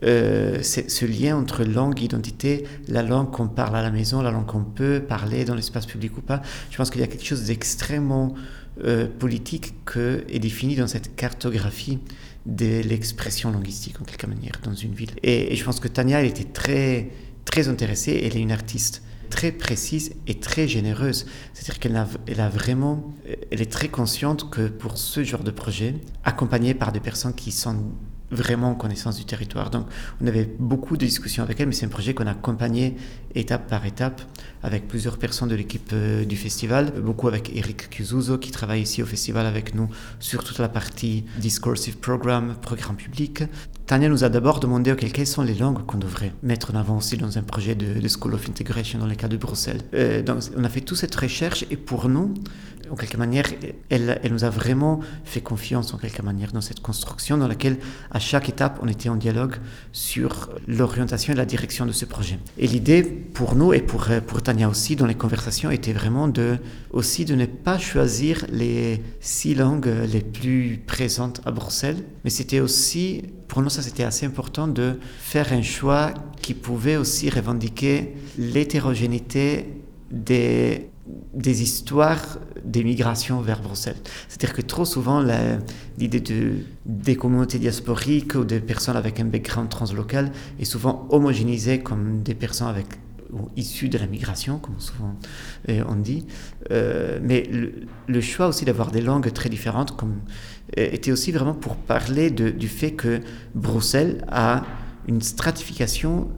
[0.05, 4.47] euh, ce lien entre langue identité, la langue qu'on parle à la maison, la langue
[4.47, 7.45] qu'on peut parler dans l'espace public ou pas, je pense qu'il y a quelque chose
[7.45, 8.35] d'extrêmement
[8.83, 12.01] euh, politique que est défini dans cette cartographie
[12.47, 15.13] de l'expression linguistique en quelque manière dans une ville.
[15.23, 17.11] Et, je pense que Tania, était très,
[17.45, 19.03] très intéressée, elle est une artiste
[19.35, 21.27] très précise et très généreuse.
[21.55, 21.97] C'est-à-dire qu'elle
[22.41, 23.13] a, vraiment,
[23.51, 27.51] elle est très consciente que pour ce genre de projet, accompagnée par des personnes qui
[27.51, 27.83] sont
[28.31, 29.71] vraiment connaissance du territoire.
[29.71, 29.87] Donc,
[30.21, 32.95] on avait beaucoup de discussions avec elle, mais c'est un projet qu'on a accompagné
[33.35, 34.23] étape par étape
[34.63, 39.03] avec plusieurs personnes de l'équipe euh, du festival, beaucoup avec Eric Cusuzo qui travaille ici
[39.03, 39.89] au festival avec nous
[40.21, 43.43] sur toute la partie discursive program, programme public.
[43.87, 47.19] Tania nous a d'abord demandé quelles sont les langues qu'on devrait mettre en avant aussi
[47.19, 49.83] dans un projet de, School of Integration dans le cas de Bruxelles.
[49.93, 52.33] Euh, donc, on a fait toute cette recherche et pour nous,
[52.91, 53.45] en quelque manière,
[53.91, 57.77] elle, elle, nous a vraiment fait confiance en quelque manière dans cette construction dans laquelle
[58.11, 59.57] à chaque étape on était en dialogue
[59.93, 62.39] sur l'orientation et la direction de ce projet.
[62.57, 66.57] Et l'idée pour nous et pour, pour Tania aussi dans les conversations était vraiment de
[66.91, 72.61] aussi de ne pas choisir les six langues les plus présentes à Bruxelles, mais c'était
[72.61, 76.13] aussi pour nous ça c'était assez important de faire un choix
[76.43, 80.91] qui pouvait aussi revendiquer l'hétérogénéité des
[81.35, 84.01] des histoires d'émigration vers Bruxelles.
[84.27, 85.23] C'est-à-dire que trop souvent,
[85.99, 86.53] l'idée de,
[86.87, 92.35] des communautés diasporiques ou des personnes avec un background translocal est souvent homogénéisée comme des
[92.35, 92.87] personnes avec,
[93.57, 95.15] issues de la migration, comme souvent
[95.69, 96.27] euh, on dit.
[96.71, 97.49] Euh, mais
[98.07, 100.21] le, choix aussi d'avoir des langues très différentes comme,
[100.77, 103.21] était aussi vraiment pour parler du fait que
[103.55, 104.65] Bruxelles a
[105.07, 106.29] une stratification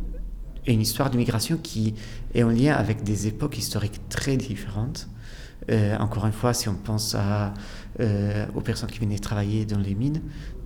[0.66, 1.94] et une histoire d'immigration qui
[2.34, 5.08] est en lien avec des époques historiques très différentes.
[5.70, 9.94] Euh, encore une fois, si on pense euh, aux personnes qui venaient travailler dans les
[9.94, 10.20] mines,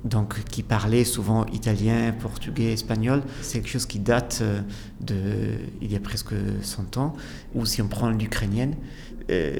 [0.05, 4.61] donc qui parlaient souvent italien, portugais, espagnol, c'est quelque chose qui date euh,
[5.01, 5.17] de
[5.81, 7.15] il y a presque 100 ans.
[7.55, 8.75] Ou si on prend l'ukrainienne,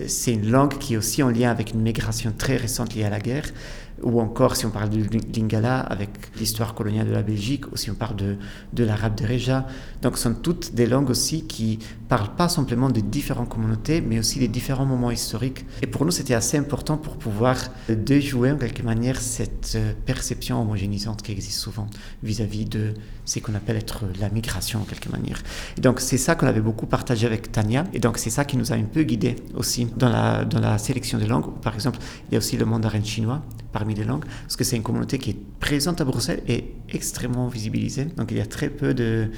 [0.09, 3.11] c'est une langue qui est aussi en lien avec une migration très récente liée à
[3.11, 3.45] la guerre
[4.03, 7.91] ou encore si on parle du lingala avec l'histoire coloniale de la Belgique, ou si
[7.91, 8.37] on parle de,
[8.73, 9.67] de l'arabe de Reja.
[10.03, 14.19] Donc ce sont toutes des langues aussi qui parlent pas simplement de différentes communautés, mais
[14.19, 15.65] aussi des différents moments historiques.
[15.83, 17.57] Et pour nous, c'était assez important pour pouvoir
[17.89, 21.87] déjouer en quelque manière cette euh, perception homogénisante qui existe souvent
[22.23, 25.41] vis-à-vis de ce qu'on appelle être la migration en quelque manière.
[25.79, 28.57] Et donc c'est ça qu'on avait beaucoup partagé avec Tania, et donc c'est ça qui
[28.57, 31.53] nous a un peu guidé aussi dans la, dans la sélection des langues.
[31.63, 34.77] Par exemple, il y a aussi le mandarin chinois parmi les langues, parce que c'est
[34.77, 38.07] une communauté qui est présente à Bruxelles et extrêmement visibilisée.
[38.17, 39.31] Donc il y a très peu de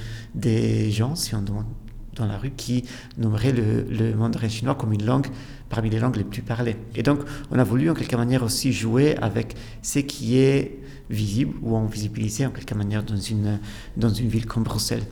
[0.90, 1.66] gens, si on demande
[2.14, 2.84] dans la rue, qui
[3.18, 5.26] nommeraient le, mandarin chinois comme une langue
[5.68, 6.76] parmi les langues les plus parlées.
[6.94, 10.78] Et donc on a voulu en quelque manière aussi jouer avec ce qui est
[11.10, 13.16] visible ou en visibilisé en quelque manière dans
[14.10, 15.04] une ville comme Bruxelles.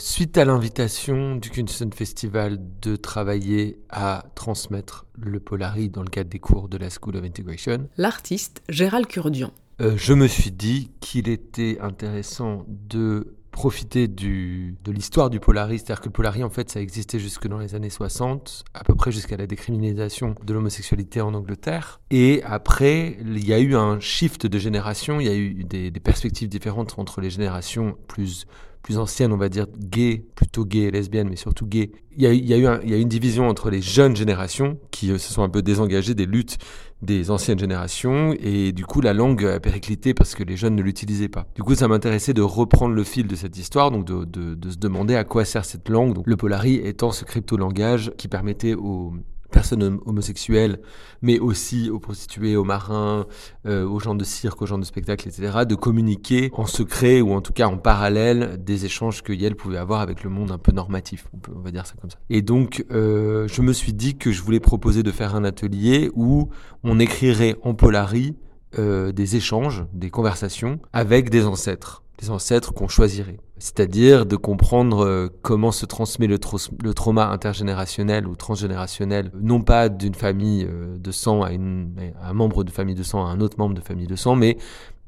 [0.00, 6.30] Suite à l'invitation du Kunsten Festival de travailler à transmettre le Polari dans le cadre
[6.30, 9.52] des cours de la School of Integration, l'artiste Gérald Curdian.
[9.82, 15.78] Euh, je me suis dit qu'il était intéressant de profiter du, de l'histoire du Polari,
[15.78, 18.94] c'est-à-dire que le Polari, en fait, ça existait jusque dans les années 60, à peu
[18.94, 22.00] près jusqu'à la décriminalisation de l'homosexualité en Angleterre.
[22.10, 25.90] Et après, il y a eu un shift de génération, il y a eu des,
[25.90, 28.46] des perspectives différentes entre les générations plus
[28.82, 31.92] plus ancienne, on va dire gay, plutôt gay lesbienne, mais surtout gay.
[32.16, 35.48] Il y a, eu une division entre les jeunes générations qui euh, se sont un
[35.48, 36.58] peu désengagées des luttes
[37.02, 40.82] des anciennes générations et du coup la langue a périclité parce que les jeunes ne
[40.82, 41.46] l'utilisaient pas.
[41.54, 45.14] Du coup ça m'intéressait de reprendre le fil de cette histoire, donc de, se demander
[45.14, 46.18] à quoi sert cette langue.
[46.26, 49.14] Le Polari étant ce crypto-langage qui permettait aux
[49.50, 50.80] personnes homosexuelles,
[51.22, 53.26] mais aussi aux prostituées, aux marins,
[53.66, 57.32] euh, aux gens de cirque, aux gens de spectacle, etc., de communiquer en secret ou
[57.32, 60.58] en tout cas en parallèle des échanges que Yale pouvait avoir avec le monde un
[60.58, 62.18] peu normatif, on, va dire ça comme ça.
[62.30, 66.10] Et donc, euh, je me suis dit que je voulais proposer de faire un atelier
[66.14, 66.48] où
[66.82, 68.36] on écrirait en polari
[68.78, 75.04] euh, des échanges, des conversations avec des ancêtres, des ancêtres qu'on choisirait c'est-à-dire de comprendre
[75.04, 76.38] euh, comment se transmet le,
[76.82, 82.64] le, trauma intergénérationnel ou transgénérationnel, non pas d'une famille euh, de sang à, un membre
[82.64, 84.56] de famille de sang à un autre membre de famille de sang, mais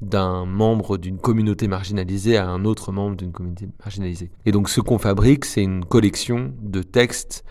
[0.01, 4.31] d'un membre d'une communauté marginalisée à un autre membre d'une communauté marginalisée.
[4.45, 7.43] Et donc ce qu'on fabrique, c'est une collection de textes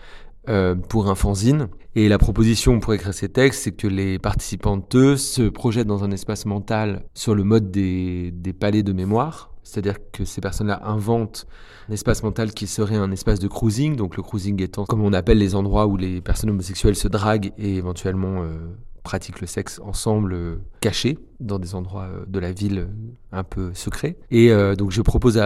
[0.49, 1.67] euh, pour un fanzine.
[1.95, 6.11] Et la proposition pour écrire ces textes, c'est que les participantes se projettent dans un
[6.11, 11.47] espace mental sur le mode des palais de mémoire, c'est-à-dire que ces personnes-là inventent
[11.89, 15.13] un espace mental qui serait un espace de cruising, donc le cruising étant comme on
[15.13, 18.57] appelle les endroits où les personnes homosexuelles se draguent et éventuellement euh,
[19.03, 22.87] pratiquent le sexe ensemble euh, caché dans des endroits euh, de la ville
[23.31, 24.15] un peu secrets.
[24.31, 25.37] Et donc je propose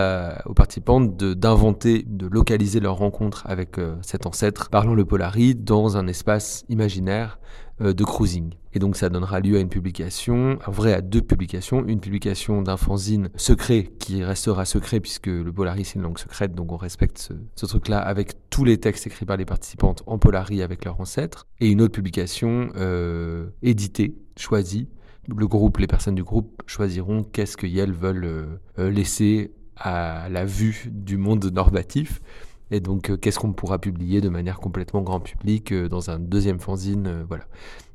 [0.46, 6.08] aux participants d'inventer, de, localiser leur rencontre avec cet ancêtre parlant le Polari dans un
[6.08, 7.40] espace imaginaire
[7.80, 8.54] de cruising.
[8.74, 12.62] Et donc ça donnera lieu à une publication, en vrai à deux publications, une publication
[12.62, 16.78] d'un fanzine secret qui restera secret puisque le Polaris c'est une langue secrète, donc on
[16.78, 21.00] respecte ce, truc-là avec tous les textes écrits par les participantes en polari avec leurs
[21.00, 24.88] ancêtres, et une autre publication euh, éditée, choisie.
[25.28, 28.46] Le groupe, les personnes du groupe choisiront qu'est-ce qu'elles veulent euh,
[28.80, 32.22] euh, laisser à la vue du monde normatif.
[32.70, 36.20] Et donc, euh, qu'est-ce qu'on pourra publier de manière complètement grand public euh, dans un
[36.20, 37.46] deuxième fanzine, euh, voilà.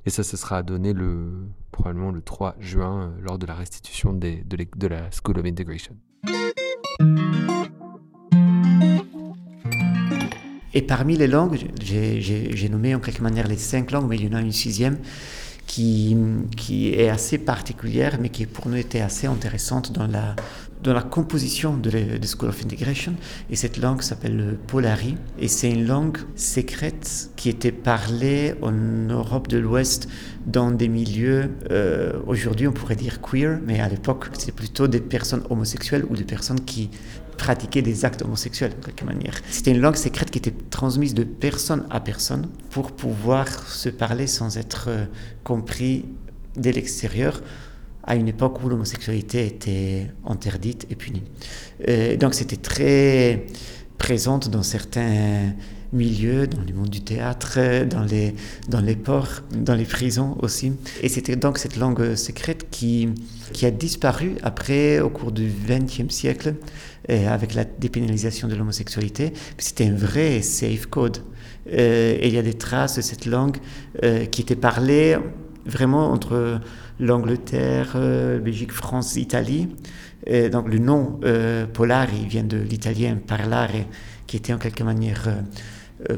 [0.07, 4.39] Et ça, ce sera donné le, probablement le 3 juin lors de la restitution de,
[4.45, 5.95] de la School of Integration.
[10.75, 14.29] Et parmi les langues, j'ai nommé en quelque manière les cinq langues, mais il y
[14.29, 14.99] en a une sixième
[15.67, 16.17] qui,
[16.57, 20.35] qui est assez particulière, mais qui pour nous était assez intéressante dans la,
[20.83, 23.15] dans la composition de la School of Integration.
[23.51, 28.73] Et cette langue s'appelle le Polari, et c'est une langue secrète qui était parlée en
[28.73, 30.09] Europe de l'Ouest
[30.47, 35.01] dans des milieux, euh, aujourd'hui on pourrait dire queer, mais à l'époque c'était plutôt des
[35.01, 36.91] personnes homosexuelles ou des personnes qui
[37.37, 39.35] pratiquer des actes homosexuels de quelque manière.
[39.51, 44.27] C'était une langue secrète qui était transmise de personne à personne pour pouvoir se parler
[44.27, 45.07] sans être euh,
[45.43, 46.05] compris
[46.57, 47.41] de l'extérieur
[48.05, 51.23] à une époque où l'homosexualité était interdite et punie.
[51.89, 53.47] Euh, donc c'était très
[53.99, 55.53] présente dans certains
[55.93, 58.03] milieux, dans le monde du théâtre, dans
[58.81, 60.73] les, ports, dans les prisons aussi.
[61.03, 63.11] Et c'était donc cette langue secrète qui,
[63.63, 66.55] a disparu après, au cours du XXe siècle,
[67.11, 69.35] euh, avec la dépénalisation de l'homosexualité.
[69.59, 71.19] C'était un vrai safe code.
[71.71, 73.59] Euh, et il y a des traces de cette langue
[74.33, 75.17] qui était parlée
[75.67, 76.61] vraiment entre
[77.03, 79.69] l'Angleterre, euh, Belgique, France, Italie.
[80.27, 83.73] Et donc le nom euh, Polari vient de l'italien parlare,
[84.27, 85.29] qui était en quelque manière
[86.09, 86.17] euh,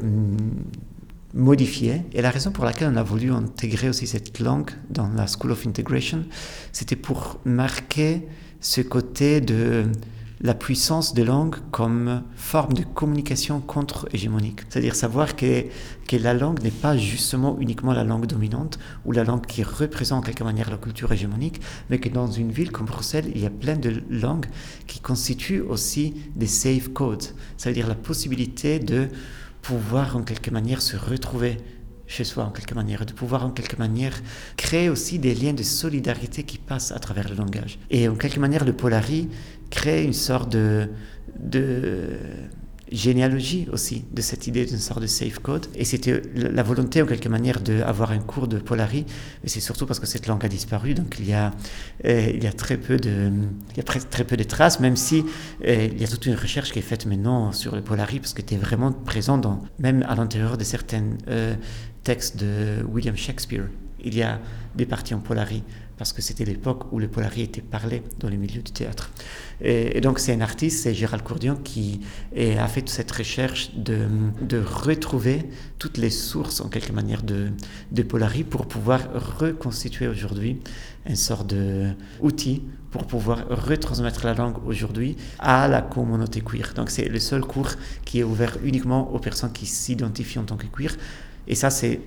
[1.33, 2.03] modifié.
[2.13, 5.51] Et la raison pour laquelle on a voulu intégrer aussi cette langue dans la School
[5.51, 6.23] of Integration,
[6.71, 8.21] c'était pour marquer
[8.61, 9.85] ce côté de
[10.41, 14.61] la puissance des langues comme forme de communication contre-hégémonique.
[14.67, 15.65] C'est-à-dire savoir que,
[16.07, 20.19] que la langue n'est pas justement uniquement la langue dominante ou la langue qui représente
[20.19, 23.45] en quelque manière la culture hégémonique, mais que dans une ville comme Bruxelles, il y
[23.45, 24.47] a plein de langues
[24.87, 27.23] qui constituent aussi des safe codes.
[27.57, 29.07] Ça veut dire la possibilité de
[29.61, 31.57] pouvoir en quelque manière se retrouver
[32.07, 34.21] chez soi en quelque manière, de pouvoir en quelque manière
[34.57, 37.79] créer aussi des liens de solidarité qui passent à travers le langage.
[37.89, 39.29] Et en quelque manière, le Polari
[39.69, 40.89] crée une sorte de,
[41.39, 42.17] de
[42.91, 45.67] généalogie aussi de cette idée d'une sorte de safe code.
[45.75, 49.05] Et c'était la volonté en quelque manière d'avoir un cours de Polari,
[49.43, 51.51] mais c'est surtout parce que cette langue a disparu, donc il y a,
[52.05, 53.31] euh, il y a, très, peu de,
[53.71, 55.23] il y a très peu de traces, même si
[55.65, 58.33] euh, il y a toute une recherche qui est faite maintenant sur le Polari, parce
[58.33, 61.55] que tu es vraiment présent dans, même à l'intérieur de certains euh,
[62.05, 63.67] textes de William Shakespeare.
[64.01, 64.39] Il y a
[64.75, 65.63] des parties en Polari
[65.97, 69.11] parce que c'était l'époque où le polari était parlé dans les milieux du théâtre.
[69.61, 72.01] Et, donc c'est un artiste, c'est Gérald Courdian, qui
[72.37, 74.07] a fait cette recherche de,
[74.41, 77.49] de, retrouver toutes les sources, en quelque manière, de,
[77.91, 79.01] de polari pour pouvoir
[79.39, 80.59] reconstituer aujourd'hui
[81.07, 86.73] une sorte d'outil pour pouvoir retransmettre la langue aujourd'hui à la communauté queer.
[86.75, 87.71] Donc c'est le seul cours
[88.05, 90.95] qui est ouvert uniquement aux personnes qui s'identifient en tant que queer.
[91.47, 92.01] Et ça, c'est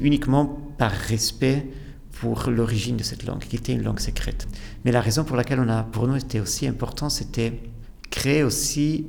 [0.00, 0.46] uniquement
[0.78, 1.66] par respect
[2.12, 4.46] pour l'origine de cette langue, qui était une langue secrète.
[4.84, 7.60] Mais la raison pour laquelle on a, pour nous, était aussi important, c'était
[8.10, 9.08] créer aussi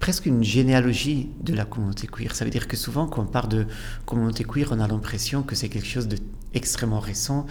[0.00, 2.34] presque une généalogie de la communauté queer.
[2.34, 3.66] Ça veut dire que souvent, quand on parle de
[4.04, 7.46] communauté queer, on a l'impression que c'est quelque chose d'extrêmement récent,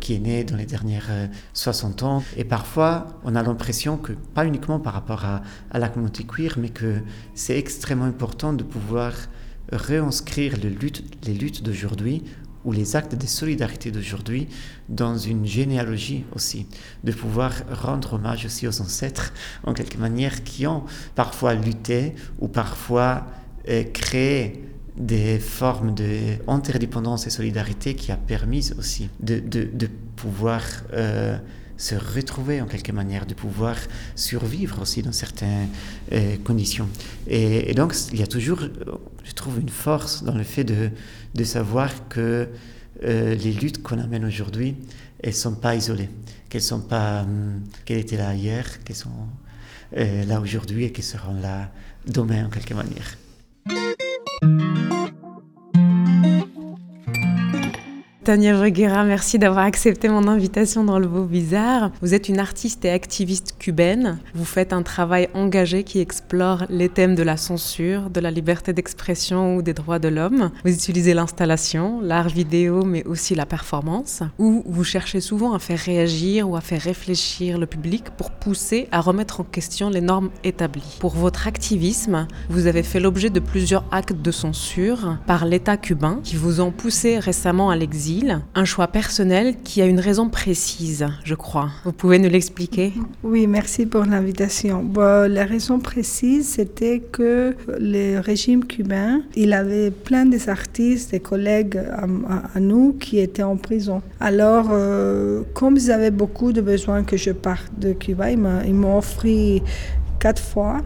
[0.00, 2.22] qui est né dans les dernières 60 ans.
[2.36, 6.58] Et parfois, on a l'impression que, pas uniquement par rapport à, à la communauté queer,
[6.58, 7.00] mais que
[7.34, 9.12] c'est extrêmement important de pouvoir
[9.72, 12.22] réinscrire les luttes, les luttes d'aujourd'hui
[12.64, 14.48] ou les actes de solidarité d'aujourd'hui
[14.88, 16.66] dans une généalogie aussi,
[17.04, 19.32] de pouvoir rendre hommage aussi aux ancêtres
[19.64, 23.26] en quelque manière qui ont parfois lutté ou parfois
[23.68, 24.64] euh, créé
[24.96, 31.38] des formes d'interdépendance et solidarité qui a permis aussi de, de, de pouvoir euh,
[31.80, 33.76] se retrouver en quelque manière, de pouvoir
[34.14, 35.68] survivre aussi dans certaines
[36.12, 36.88] euh, conditions.
[37.26, 38.60] Et, donc, il y a toujours,
[39.24, 40.90] je trouve, une force dans le fait de,
[41.34, 42.48] de savoir que
[43.02, 44.76] euh, les luttes qu'on amène aujourd'hui,
[45.22, 46.10] elles ne sont pas isolées,
[46.50, 49.08] qu'elles sont pas, hum, qu'elles étaient là hier, qu'elles sont
[49.96, 51.72] euh, là aujourd'hui et qu'elles seront là
[52.06, 53.16] demain en quelque manière.
[58.22, 61.90] Tania Joguera, merci d'avoir accepté mon invitation dans le Beau Bizarre.
[62.02, 64.18] Vous êtes une artiste et activiste cubaine.
[64.34, 68.74] Vous faites un travail engagé qui explore les thèmes de la censure, de la liberté
[68.74, 70.50] d'expression ou des droits de l'homme.
[70.64, 75.78] Vous utilisez l'installation, l'art vidéo, mais aussi la performance, où vous cherchez souvent à faire
[75.78, 80.28] réagir ou à faire réfléchir le public pour pousser à remettre en question les normes
[80.44, 80.98] établies.
[81.00, 86.20] Pour votre activisme, vous avez fait l'objet de plusieurs actes de censure par l'État cubain
[86.22, 88.09] qui vous ont poussé récemment à l'exil,
[88.54, 91.70] un choix personnel qui a une raison précise, je crois.
[91.84, 92.92] Vous pouvez nous l'expliquer?
[93.22, 94.90] Oui, merci pour l'invitation.
[94.96, 101.78] La raison précise, c'était que le régime cubain, il avait plein des artistes, des collègues
[101.78, 104.02] à, nous qui étaient en prison.
[104.20, 108.98] Alors, euh, comme ils avaient beaucoup de besoins que je parte de Cuba, ils m'ont
[108.98, 109.10] offert
[110.20, 110.78] quatre fois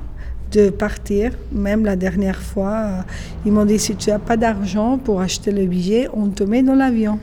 [0.55, 1.32] de partir.
[1.52, 3.00] Même la dernière fois, euh,
[3.44, 6.62] ils m'ont dit si tu n'as pas d'argent pour acheter le billet, on te met
[6.62, 7.18] dans l'avion.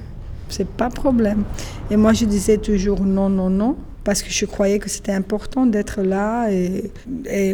[0.49, 1.43] C'est pas problème.
[1.89, 5.65] Et moi, je disais toujours non, non, non, parce que je croyais que c'était important
[5.65, 6.51] d'être là.
[6.51, 6.91] Et,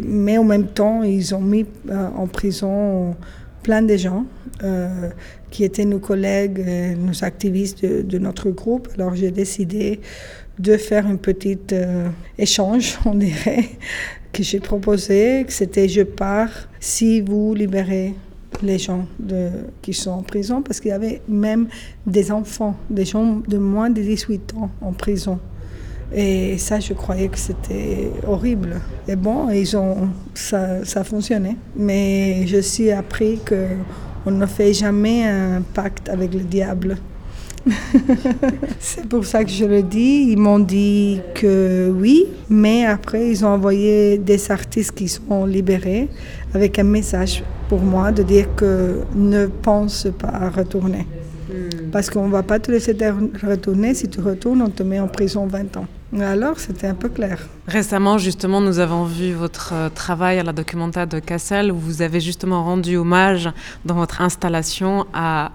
[0.01, 3.15] mais en même temps, ils ont mis euh, en prison
[3.61, 4.25] plein de gens
[4.63, 5.09] euh,
[5.51, 6.65] qui étaient nos collègues,
[6.97, 8.87] nos activistes de, notre groupe.
[8.95, 9.99] Alors, j'ai décidé
[10.57, 11.59] de faire un petit
[12.39, 13.65] échange, on dirait,
[14.37, 18.13] que j'ai proposé, c'était je pars si vous libérez
[18.61, 19.07] les gens
[19.81, 21.67] qui sont en prison, parce qu'il y avait même
[22.05, 25.39] des enfants, des gens de moins de 18 ans en prison.
[26.13, 28.79] Et ça, je croyais que c'était horrible.
[29.07, 31.39] Et bon, ils ont, ça, ça a.
[31.75, 36.97] Mais je suis appris qu'on ne fait jamais un pacte avec le diable.
[38.79, 40.27] C'est pour ça que je le dis.
[40.31, 46.07] Ils m'ont dit que oui, mais après, ils ont envoyé des artistes qui sont libérés
[46.53, 51.05] avec un message pour moi de dire que ne pense pas à retourner.
[51.91, 52.95] Parce qu'on ne va pas te laisser
[53.43, 53.93] retourner.
[53.93, 55.87] Si tu retournes, on te met en prison 20 ans.
[56.19, 57.47] Alors, c'était un peu clair.
[57.67, 62.01] Récemment, justement, nous avons vu votre euh, travail à la documentaire de Cassel où vous
[62.01, 63.49] avez justement rendu hommage
[63.83, 65.05] dans votre installation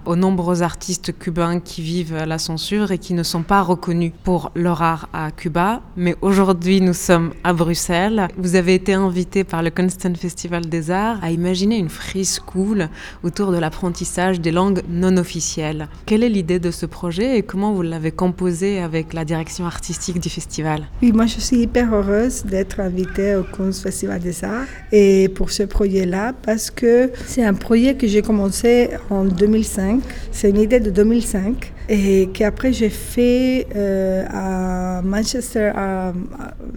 [0.05, 4.51] aux nombreux artistes cubains qui vivent la censure et qui ne sont pas reconnus pour
[4.53, 5.81] leur art à Cuba.
[5.97, 8.27] Mais aujourd'hui, nous sommes à Bruxelles.
[8.37, 12.89] Vous avez été invité par le Constant Festival des Arts à imaginer une free school
[13.23, 15.87] autour de l'apprentissage des langues non officielles.
[16.05, 20.19] Quelle est l'idée de ce projet et comment vous l'avez composé avec la direction artistique
[20.19, 20.83] du festival?
[21.01, 22.02] Oui, moi je suis hyper
[22.45, 27.53] d'être invitée au Kunst Festival des Arts et pour ce projet-là parce que c'est un
[27.53, 30.01] projet que j'ai commencé en 2005.
[30.31, 36.13] C'est une idée de 2005 et qu'après j'ai fait euh, à Manchester à,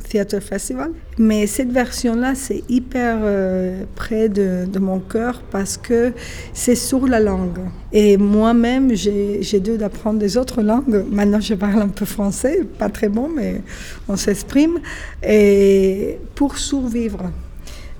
[0.08, 0.90] Theatre Festival.
[1.18, 6.12] Mais cette version-là, c'est hyper euh, près de, mon cœur parce que
[6.52, 7.60] c'est sur la langue.
[7.92, 11.04] Et moi-même, j'ai dû d'apprendre des autres langues.
[11.10, 13.62] Maintenant, je parle un peu français, pas très bon, mais
[14.08, 14.78] on s'exprime.
[15.26, 17.30] Et pour survivre.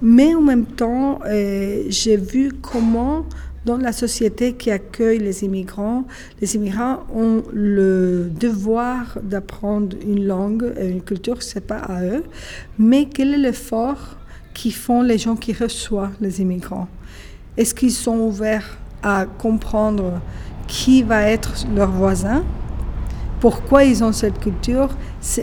[0.03, 3.25] Mais en même temps, euh, j'ai vu comment
[3.67, 6.05] dans la société qui accueille les immigrants,
[6.41, 12.23] les immigrants ont le devoir d'apprendre une langue et une culture, c'est pas à eux,
[12.79, 14.19] mais quel est l'effort
[14.55, 16.87] qui font les gens qui reçoivent les immigrants?
[17.57, 20.21] Est-ce qu'ils sont ouverts à comprendre
[20.69, 22.45] qui va être leur voisin?
[23.41, 24.91] Pourquoi ils ont cette culture?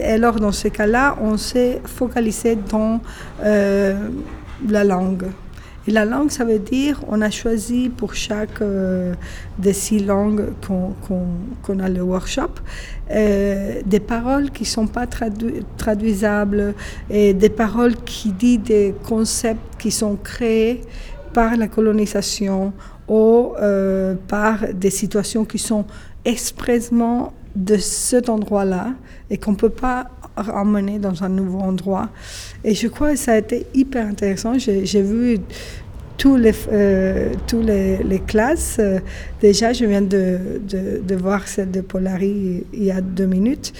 [0.02, 3.00] Alors, dans ce cas-là, on s'est focalisé dans
[3.42, 4.08] euh,
[4.66, 5.26] la langue.
[5.86, 9.14] Et la langue, ça veut dire, on a choisi pour chaque euh,
[9.58, 12.52] des six langues qu'on a le workshop,
[13.10, 16.74] euh, des paroles qui ne sont pas tradu traduisables,
[17.10, 20.80] et des paroles qui disent des concepts qui sont créés
[21.34, 22.72] par la colonisation
[23.06, 25.84] ou euh, par des situations qui sont
[26.24, 28.94] expressément de cet endroit-là
[29.28, 30.06] et qu'on ne peut pas
[30.36, 32.10] ramener dans un nouveau endroit.
[32.64, 34.58] Et je crois que ça a été hyper intéressant.
[34.58, 35.38] J'ai vu
[36.16, 37.32] tous les, euh,
[38.04, 38.76] les, classes.
[38.78, 38.98] Euh,
[39.40, 43.72] déjà, je viens de, de, voir celle de Polari il y a deux minutes.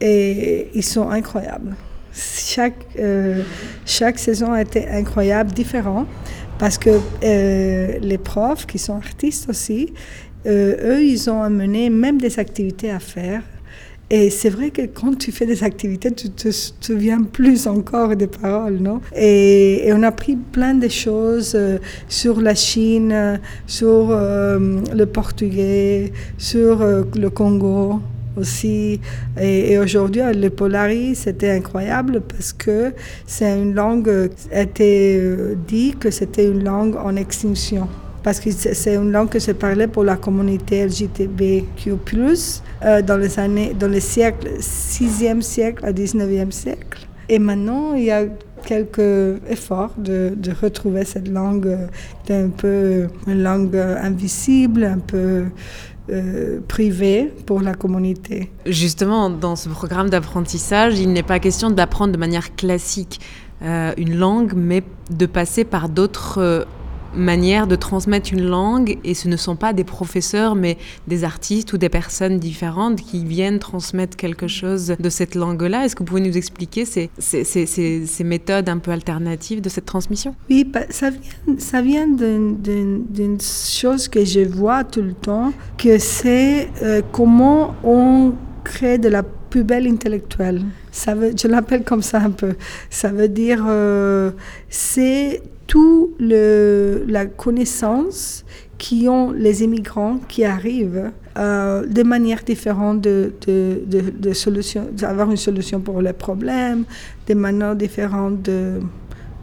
[0.00, 1.74] Et ils sont incroyables.
[2.12, 3.42] Chaque, euh,
[3.84, 6.06] chaque saison a été incroyable, différent.
[6.58, 9.92] Parce que les profs, qui sont artistes aussi,
[10.46, 13.42] eux, ils ont amené même des activités à faire.
[14.08, 18.28] Et c'est vrai que quand tu fais des activités, tu te souviens plus encore des
[18.28, 19.00] paroles, non?
[19.16, 21.78] Et, on a appris plein de choses euh,
[22.08, 28.00] sur la Chine, sur euh, le portugais, sur euh, le Congo
[28.36, 29.00] aussi.
[29.40, 32.92] Et, et aujourd'hui, le Polari, c'était incroyable parce que
[33.26, 35.20] c'est une langue, été
[35.66, 37.88] dit que c'était une langue en extinction
[38.26, 41.92] parce que c'est une langue que se parlait pour la communauté LGTBQ+,
[42.82, 47.06] euh, dans les années, dans les siècles 6e siècle à 19e siècle.
[47.28, 48.24] Et maintenant, il y a
[48.64, 55.44] quelques efforts de, retrouver cette langue euh, un peu une langue invisible, un peu
[56.10, 58.50] euh, privée pour la communauté.
[58.66, 63.20] Justement, dans ce programme d'apprentissage, il n'est pas question d'apprendre de manière classique
[63.62, 66.64] euh, une langue, mais de passer par d'autres euh,
[67.16, 70.76] manière de transmettre une langue et ce ne sont pas des professeurs mais
[71.08, 75.84] des artistes ou des personnes différentes qui viennent transmettre quelque chose de cette langue-là.
[75.84, 79.86] Est-ce que vous pouvez nous expliquer ces, ces, ces, méthodes un peu alternatives de cette
[79.86, 80.34] transmission?
[80.50, 85.98] Oui, bah, ça vient, ça vient d'une chose que je vois tout le temps, que
[85.98, 88.32] c'est euh, comment on
[88.64, 89.22] crée de la
[89.62, 90.62] belle intellectuelle.
[90.90, 92.54] Ça veut, je l'appelle comme ça un peu.
[92.90, 94.30] Ça veut dire, euh,
[94.68, 98.44] c'est tout le, la connaissance
[98.78, 105.30] qui ont les immigrants qui arrivent euh, de manière différente de, de, de, solution, d'avoir
[105.30, 106.84] une solution pour les problèmes,
[107.26, 108.80] des manières différentes de,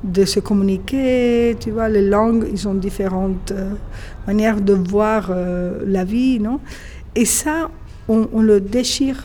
[0.03, 3.71] de se communiquer, tu vois, les langues, ils ont différentes euh,
[4.27, 6.59] manières de voir euh, la vie, non?
[7.15, 7.69] Et ça,
[8.07, 9.23] on, on, le déchire,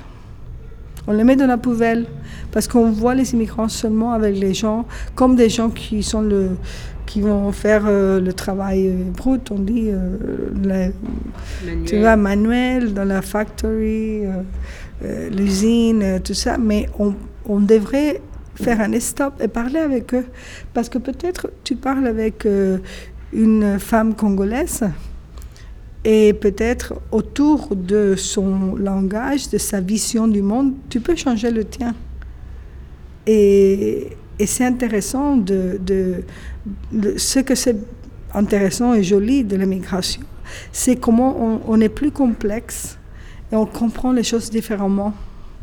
[1.08, 2.06] on le met dans la poubelle,
[2.52, 4.84] parce qu'on voit les immigrants seulement avec les gens,
[5.14, 6.50] comme des gens qui sont le,
[7.06, 10.90] qui vont faire euh, le travail euh, brut, on dit, euh,
[11.86, 14.24] tu vois, manuel, dans la factory,
[15.32, 17.14] l'usine, tout ça, mais on,
[17.46, 18.20] on, devrait
[18.54, 20.26] faire un stop et parler avec eux.
[20.74, 22.46] Parce que peut-être tu parles avec
[23.32, 24.84] une femme congolaise
[26.04, 31.64] et peut-être autour de son langage, de sa vision du monde, tu peux changer le
[31.64, 31.94] tien.
[33.26, 36.24] Et, et c'est intéressant de, de,
[37.16, 37.76] ce que c'est
[38.32, 40.22] intéressant et joli de l'immigration,
[40.72, 42.98] c'est comment on, est plus complexe
[43.52, 45.12] et on comprend les choses différemment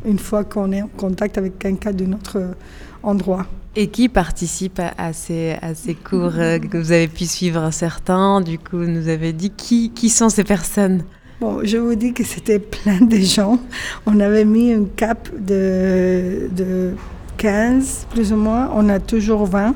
[0.04, 2.54] une fois qu'on est en contact avec quelqu'un d'un autre
[3.02, 3.46] endroit.
[3.78, 8.40] Et qui participe à, ces, à ces cours euh, que vous avez pu suivre certains
[8.40, 11.02] Du coup, nous avez dit qui, qui sont ces personnes?
[11.42, 13.60] Bon, je vous dis que c'était plein de gens.
[14.06, 16.92] On avait mis un cap de, de
[17.36, 18.70] 15, plus ou moins.
[18.74, 19.74] On a toujours 20.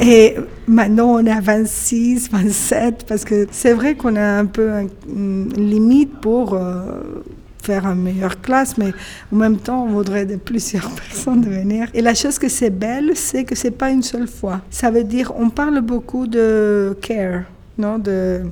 [0.00, 4.70] Et maintenant, on à 26, 27, parce que c'est vrai qu'on a un peu
[5.06, 7.22] une limite pour euh,
[7.60, 8.92] faire une meilleure classe, mais
[9.32, 11.88] en même temps, on voudrait de plusieurs personnes venir.
[11.94, 14.60] Et la chose que c'est belle, c'est que c'est pas une seule fois.
[14.70, 17.44] Ça veut dire, on parle beaucoup de care,
[17.78, 18.42] non, de,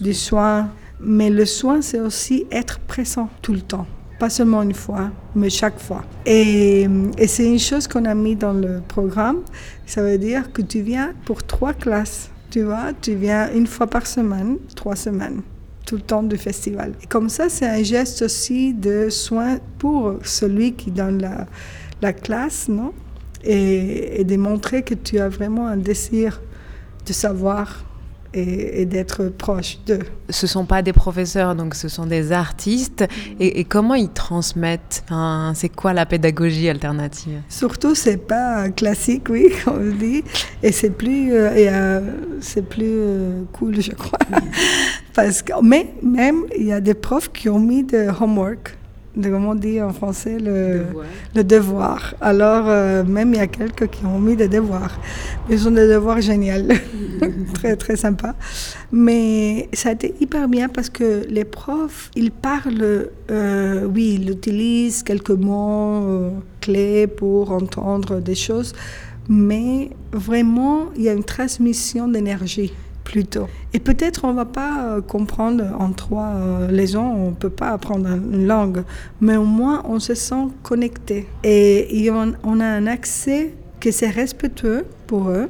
[0.00, 0.68] du soin,
[1.00, 3.86] mais le soin, c'est aussi être présent tout le temps.
[4.18, 6.02] Pas seulement une fois, mais chaque fois.
[6.26, 6.88] Et,
[7.18, 9.38] et c'est une chose qu'on a mis dans le programme.
[9.86, 12.30] Ça veut dire que tu viens pour trois classes.
[12.50, 15.42] Tu vois, tu viens une fois par semaine, trois semaines,
[15.88, 16.92] tout le temps du festival.
[17.02, 21.46] Et comme ça, c'est un geste aussi de soin pour celui qui donne la,
[22.02, 22.92] la classe, non?
[23.42, 26.42] Et, et de montrer que tu as vraiment un désir
[27.06, 27.84] de savoir
[28.34, 30.00] et, d'être proche d'eux.
[30.28, 33.04] Ce ne sont pas des professeurs, donc ce sont des artistes.
[33.40, 35.04] Et, comment ils transmettent
[35.54, 37.40] C'est quoi la pédagogie alternative?
[37.48, 40.22] Surtout, c'est pas classique, oui, comme on dit.
[40.62, 42.00] Et c'est plus, euh,
[42.40, 44.18] c'est plus euh, cool, je crois.
[45.14, 48.76] Parce que, mais même, il y a des profs qui ont mis de homework
[49.16, 51.06] de, comment on dit en français, le devoir.
[51.34, 52.14] Le devoir.
[52.20, 55.00] Alors, euh, même il y a quelques qui ont mis des devoirs.
[55.50, 56.68] Ils ont des devoirs géniaux,
[57.54, 58.34] très très sympa.
[58.92, 64.30] Mais ça a été hyper bien parce que les profs, ils parlent, euh, oui, ils
[64.30, 66.30] utilisent quelques mots euh,
[66.60, 68.72] clés pour entendre des choses,
[69.28, 72.72] mais vraiment, il y a une transmission d'énergie
[73.72, 77.50] Et peut-être on ne va pas euh, comprendre en trois euh, leçons, on ne peut
[77.50, 78.84] pas apprendre une langue,
[79.20, 81.26] mais au moins on se sent connecté.
[81.44, 85.48] Et, on, a un accès que c'est respectueux pour eux.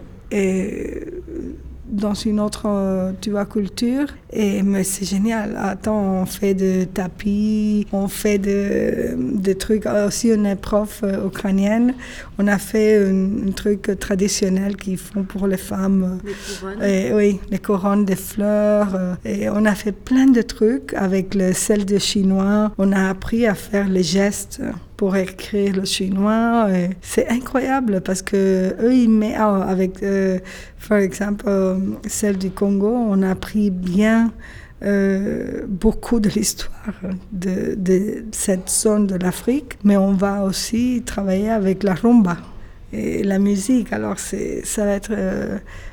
[1.90, 4.06] Dans une autre, euh, tu vois, culture.
[4.32, 5.56] Et mais c'est génial.
[5.58, 9.86] Attends, on fait des tapis, on fait des de trucs.
[9.86, 11.94] Aussi, on est prof euh, ukrainienne.
[12.38, 16.20] On a fait un, truc traditionnel qu'ils font pour les femmes.
[16.24, 16.82] Les couronnes.
[16.82, 19.16] Et, oui, les couronnes de fleurs.
[19.24, 22.72] Et on a fait plein de trucs avec le sel de chinois.
[22.78, 24.60] On a appris à faire les gestes
[24.98, 26.68] pour écrire le chinois.
[27.00, 30.40] C'est incroyable parce que eux, ils mettent ah, avec, euh,
[30.88, 34.32] par exemple, euh, celle du Congo, on a appris bien
[34.82, 36.94] euh, beaucoup de l'histoire
[37.30, 42.36] de, de, cette zone de l'Afrique, mais on va aussi travailler avec la rumba.
[42.92, 43.92] et la musique.
[43.92, 45.12] Alors c'est, ça va être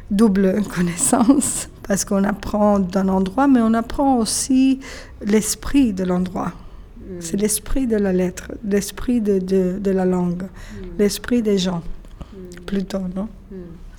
[0.10, 4.80] double connaissance parce qu'on apprend d'un endroit, mais on apprend aussi
[5.22, 6.54] l'esprit de l'endroit.
[7.20, 10.44] C'est l'esprit de la lettre, l'esprit de, de, de la langue,
[10.98, 11.82] l'esprit des gens,
[12.66, 13.28] plutôt, non?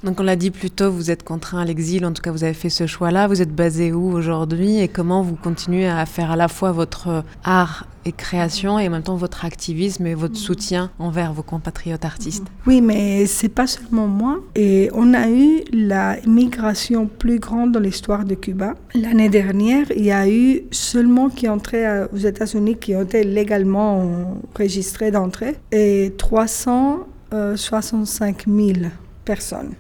[0.07, 2.45] Donc on l'a dit plus tôt, vous êtes contraint à l'exil, en tout cas vous
[2.45, 3.27] avez fait ce choix-là.
[3.27, 7.25] Vous êtes basé où aujourd'hui et comment vous continuez à faire à la fois votre
[7.43, 12.05] art et création et en même temps votre activisme et votre soutien envers vos compatriotes
[12.05, 12.47] artistes?
[12.69, 14.39] Oui, mais c'est pas seulement moi.
[14.55, 18.75] Et on a eu la migration plus grande dans l'histoire de Cuba.
[18.95, 24.39] L'année dernière, il y a eu seulement qui entraient aux États-Unis qui ont été légalement
[24.55, 28.73] enregistrés d'entrée et 365 000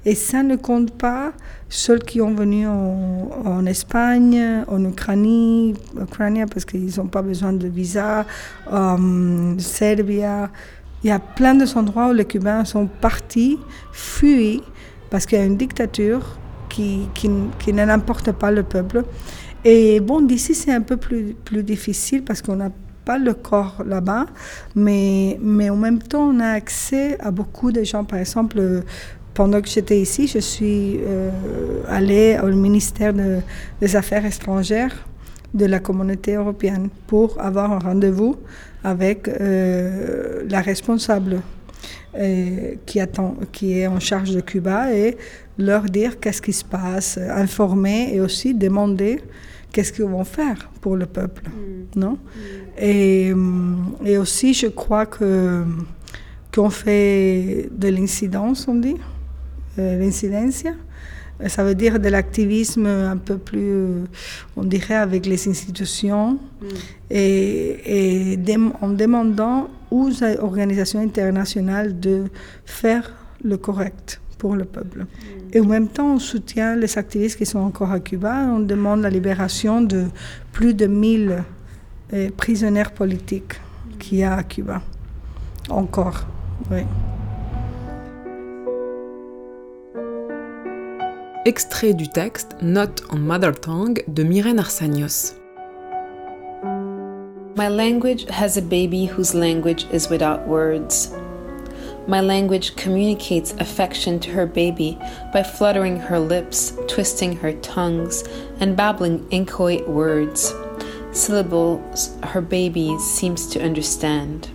[0.04, 1.32] Et ça ne compte pas
[1.68, 7.52] ceux qui ont venu en, en Espagne, en Ukraine, Ukraine parce qu'ils n'ont pas besoin
[7.52, 8.26] de visa,
[8.72, 10.22] euh, Serbie.
[11.04, 13.58] Il y a plein de endroits où les Cubains sont partis,
[13.92, 14.62] fuis,
[15.10, 16.38] parce qu'il y a une dictature
[16.68, 17.30] qui, qui,
[17.60, 19.04] qui ne n'importe pas le peuple.
[19.64, 22.70] Et bon, d'ici, c'est un peu plus, plus difficile parce qu'on n'a
[23.06, 24.26] pas le corps là-bas,
[24.74, 28.04] mais, mais en même temps, on a accès à beaucoup de gens.
[28.04, 28.82] Par exemple,
[29.36, 31.30] pendant que j'étais ici, je suis euh,
[31.88, 33.40] allée au ministère de,
[33.82, 34.96] des Affaires étrangères
[35.52, 38.36] de la communauté européenne pour avoir un rendez-vous
[38.82, 41.42] avec euh, la responsable
[42.18, 45.18] euh, qui, attend, qui est en charge de Cuba et
[45.58, 49.20] leur dire qu'est-ce qui se passe, informer et aussi demander
[49.70, 51.42] qu'est-ce qu'ils vont faire pour le peuple.
[51.94, 52.16] Non?
[52.78, 53.34] Et,
[54.02, 55.62] et aussi, je crois que
[56.54, 58.96] qu'on fait de l'incidence, on dit,
[59.76, 60.72] l'incidencia.
[61.48, 64.04] Ça veut dire de l'activisme un peu plus,
[64.56, 66.38] on dirait, avec les institutions
[67.10, 68.38] et, et
[68.80, 70.10] en demandant aux
[70.40, 72.24] organisations internationales de
[72.64, 73.12] faire
[73.44, 75.06] le correct pour le peuple.
[75.52, 78.46] Et en même temps, on soutient les activistes qui sont encore à Cuba.
[78.48, 80.06] On demande la libération de
[80.52, 81.44] plus de 1000
[82.12, 83.60] euh, prisonniers politiques
[83.98, 84.82] qu'il y a à Cuba.
[85.68, 86.26] Encore,
[86.70, 86.82] oui.
[91.46, 95.34] Extrait du texte Note on Mother Tongue de Myrène Arsanios.
[97.54, 101.14] My language has a baby whose language is without words.
[102.08, 104.98] My language communicates affection to her baby
[105.32, 108.24] by fluttering her lips, twisting her tongues,
[108.58, 110.52] and babbling inchoate words,
[111.12, 114.50] syllables her baby seems to understand.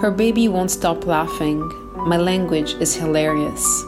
[0.00, 1.60] Her baby won't stop laughing.
[2.08, 3.84] My language is hilarious.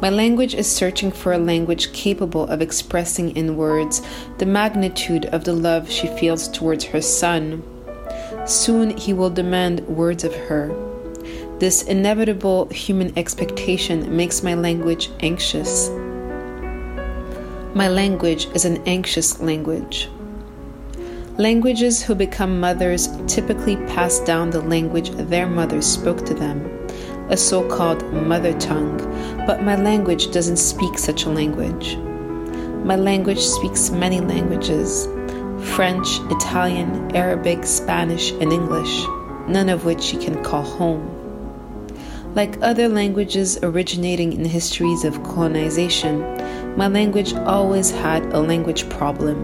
[0.00, 4.00] My language is searching for a language capable of expressing in words
[4.38, 7.62] the magnitude of the love she feels towards her son.
[8.46, 10.74] Soon he will demand words of her.
[11.58, 15.90] This inevitable human expectation makes my language anxious.
[17.74, 20.08] My language is an anxious language.
[21.36, 26.79] Languages who become mothers typically pass down the language their mothers spoke to them,
[27.30, 28.98] a so called mother tongue,
[29.46, 31.96] but my language doesn't speak such a language.
[32.84, 35.06] My language speaks many languages
[35.74, 39.04] French, Italian, Arabic, Spanish, and English,
[39.46, 41.16] none of which she can call home.
[42.34, 46.20] Like other languages originating in histories of colonization,
[46.76, 49.36] my language always had a language problem,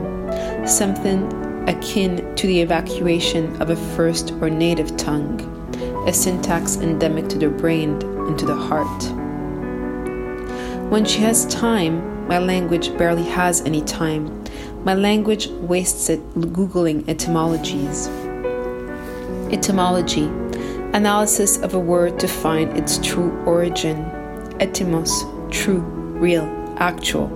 [0.66, 1.26] something
[1.68, 5.55] akin to the evacuation of a first or native tongue,
[6.06, 9.02] a syntax endemic to the brain and to the heart.
[10.90, 14.44] When she has time, my language barely has any time.
[14.84, 18.08] My language wastes it Googling etymologies.
[19.52, 20.30] Etymology
[20.96, 23.98] analysis of a word to find its true origin.
[24.60, 25.80] Etymos, true,
[26.18, 26.46] real,
[26.78, 27.28] actual.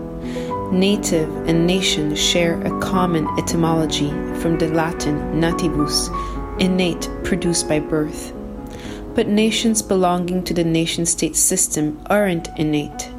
[0.72, 4.10] Native and nation share a common etymology
[4.40, 6.08] from the Latin nativus,
[6.60, 8.32] innate, produced by birth.
[9.14, 13.10] But nations belonging to the nation state system aren't innate.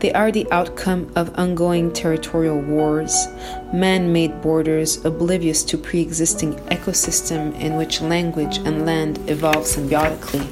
[0.00, 3.26] They are the outcome of ongoing territorial wars,
[3.72, 10.46] man made borders oblivious to pre existing ecosystem in which language and land evolve symbiotically.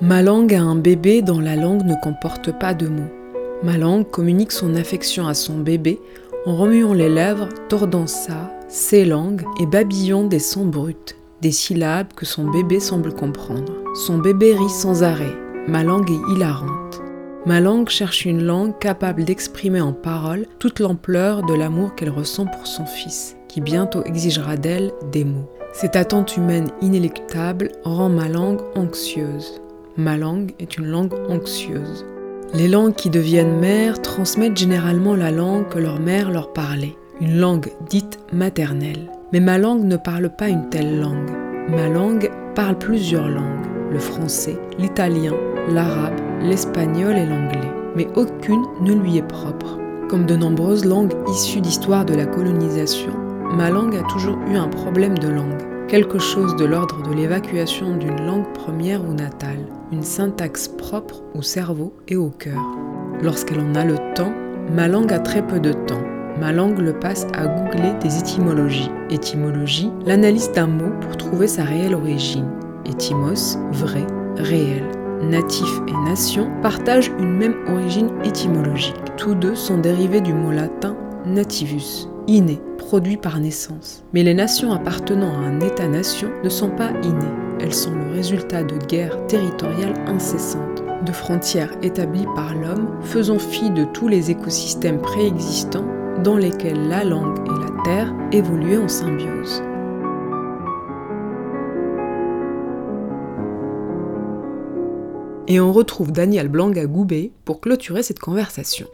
[0.00, 3.10] Ma langue a un bébé dont la langue ne comporte pas de mots.
[3.62, 5.98] Ma langue communique son affection à son bébé
[6.44, 12.12] en remuant les lèvres, tordant sa, ses langues et babillant des sons bruts, des syllabes
[12.14, 13.72] que son bébé semble comprendre.
[13.94, 15.34] Son bébé rit sans arrêt.
[15.68, 17.00] Ma langue est hilarante.
[17.46, 22.46] Ma langue cherche une langue capable d'exprimer en paroles toute l'ampleur de l'amour qu'elle ressent
[22.46, 25.48] pour son fils, qui bientôt exigera d'elle des mots.
[25.72, 29.60] Cette attente humaine inéluctable rend ma langue anxieuse.
[29.96, 32.04] Ma langue est une langue anxieuse.
[32.52, 37.38] Les langues qui deviennent mères transmettent généralement la langue que leur mère leur parlait, une
[37.38, 39.10] langue dite maternelle.
[39.32, 41.30] Mais ma langue ne parle pas une telle langue.
[41.68, 45.32] Ma langue parle plusieurs langues, le français, l'italien,
[45.72, 47.72] l'arabe, l'espagnol et l'anglais.
[47.96, 49.78] Mais aucune ne lui est propre.
[50.08, 53.12] Comme de nombreuses langues issues d'histoire de la colonisation,
[53.56, 57.96] ma langue a toujours eu un problème de langue, quelque chose de l'ordre de l'évacuation
[57.96, 62.62] d'une langue première ou natale, une syntaxe propre au cerveau et au cœur.
[63.22, 64.32] Lorsqu'elle en a le temps,
[64.72, 66.02] ma langue a très peu de temps.
[66.40, 68.90] Ma langue le passe à googler des étymologies.
[69.10, 72.48] Étymologie, l'analyse d'un mot pour trouver sa réelle origine.
[72.84, 74.06] Étymos, vrai,
[74.36, 74.84] réel.
[75.22, 78.94] Natif et nation partagent une même origine étymologique.
[79.16, 84.04] Tous deux sont dérivés du mot latin nativus, inné, produit par naissance.
[84.12, 87.34] Mais les nations appartenant à un État-nation ne sont pas innées.
[87.60, 93.70] Elles sont le résultat de guerres territoriales incessantes, de frontières établies par l'homme, faisant fi
[93.70, 95.86] de tous les écosystèmes préexistants
[96.22, 99.62] dans lesquels la langue et la terre évoluaient en symbiose.
[105.48, 108.88] Et on retrouve Daniel Blanga-Goubet pour clôturer cette conversation.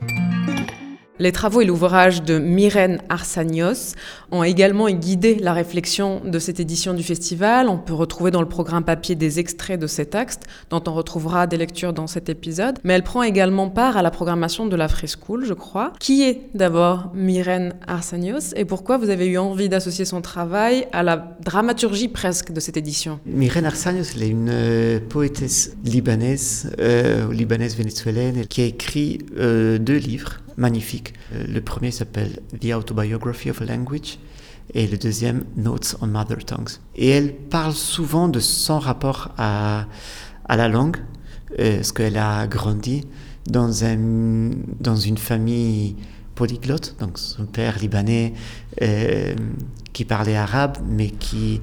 [1.22, 3.94] Les travaux et l'ouvrage de Myrène Arsanios
[4.32, 7.68] ont également guidé la réflexion de cette édition du festival.
[7.68, 11.46] On peut retrouver dans le programme papier des extraits de ces textes, dont on retrouvera
[11.46, 12.80] des lectures dans cet épisode.
[12.82, 15.92] Mais elle prend également part à la programmation de la Free School, je crois.
[16.00, 21.04] Qui est d'abord Myrène Arsanios et pourquoi vous avez eu envie d'associer son travail à
[21.04, 23.20] la dramaturgie presque de cette édition?
[23.26, 29.78] Myrène Arsanios, elle est une euh, poétesse libanaise, euh, libanaise vénézuélienne, qui a écrit euh,
[29.78, 31.14] deux livres magnifiques.
[31.34, 34.18] Euh, le premier s'appelle The Autobiography of a Language
[34.74, 36.70] et le deuxième Notes on Mother Tongues.
[36.96, 39.86] Et elle parle souvent de son rapport à,
[40.46, 40.98] à la langue,
[41.58, 43.06] euh, parce qu'elle a grandi
[43.46, 44.50] dans, un,
[44.80, 45.96] dans une famille
[46.34, 48.32] polyglotte, donc son père libanais
[48.80, 49.34] euh,
[49.92, 51.60] qui parlait arabe, mais qui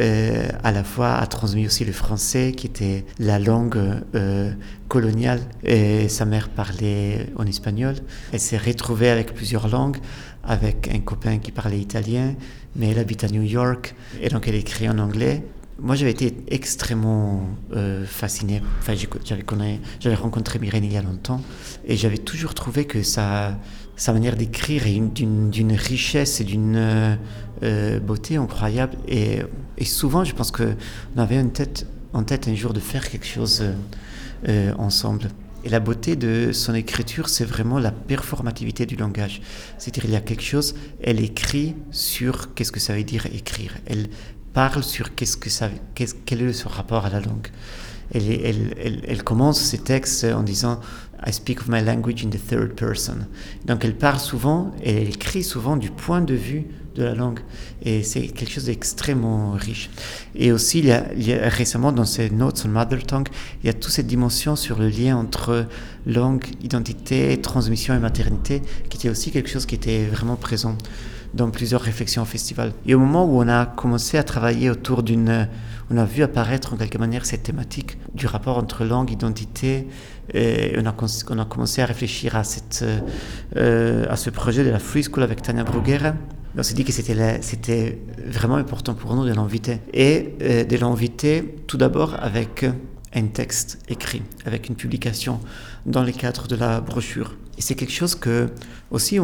[0.00, 3.78] euh, à la fois a transmis aussi le français, qui était la langue
[4.14, 4.52] euh,
[4.88, 7.94] coloniale, et sa mère parlait en espagnol.
[8.32, 9.98] Elle s'est retrouvée avec plusieurs langues,
[10.42, 12.34] avec un copain qui parlait italien,
[12.74, 15.42] mais elle habite à New York, et donc elle écrit en anglais.
[15.78, 17.42] Moi, j'avais été extrêmement
[17.74, 18.62] euh, fasciné.
[18.80, 21.42] Enfin, j'avais, rencontré Myrène il y a longtemps,
[21.86, 23.58] et j'avais toujours trouvé que sa,
[23.94, 27.18] sa manière d'écrire est d'une richesse et d'une
[27.62, 28.96] euh, euh, beauté incroyable.
[29.08, 29.42] Et,
[29.84, 30.74] souvent, je pense qu'on
[31.16, 33.64] avait en tête, en tête un jour de faire quelque chose
[34.48, 35.28] euh, ensemble.
[35.64, 39.42] Et la beauté de son écriture, c'est vraiment la performativité du langage.
[39.78, 43.76] C'est-à-dire, il y a quelque chose, elle écrit sur qu'est-ce que ça veut dire écrire.
[43.86, 44.08] Elle
[44.52, 47.48] parle sur qu'est-ce que ça, qu'est-ce, quel est son rapport à la langue.
[48.14, 50.80] Elle, elle, commence ses textes en disant
[51.26, 53.26] I speak of my language in the third person.
[53.64, 56.66] Donc elle parle souvent et elle écrit souvent du point de vue
[56.96, 57.40] de la langue.
[57.82, 59.90] Et c'est quelque chose d'extrêmement riche.
[60.34, 63.28] Et aussi, il y, a, récemment dans ces notes on mother tongue,
[63.62, 65.66] il y a toute cette dimension sur le lien entre
[66.06, 70.76] langue, identité, transmission et maternité, qui était aussi quelque chose qui était vraiment présent
[71.34, 72.72] dans plusieurs réflexions au festival.
[72.86, 75.48] Et au moment où on a commencé à travailler autour d'une...
[75.88, 79.86] On a vu apparaître en quelque manière cette thématique du rapport entre langue, identité,
[80.34, 80.94] et on a,
[81.30, 82.84] on a commencé à réfléchir à, cette,
[83.56, 86.14] euh, à ce projet de la Free School avec Tania Bruguera.
[86.58, 89.78] On s'est dit que c'était, vraiment important pour nous de l'inviter.
[89.92, 92.64] Et euh, de l'inviter tout d'abord avec
[93.14, 95.40] un texte écrit, avec une publication
[95.84, 97.36] dans le cadre de la brochure.
[97.58, 98.48] Et c'est quelque chose que,
[98.90, 99.18] aussi,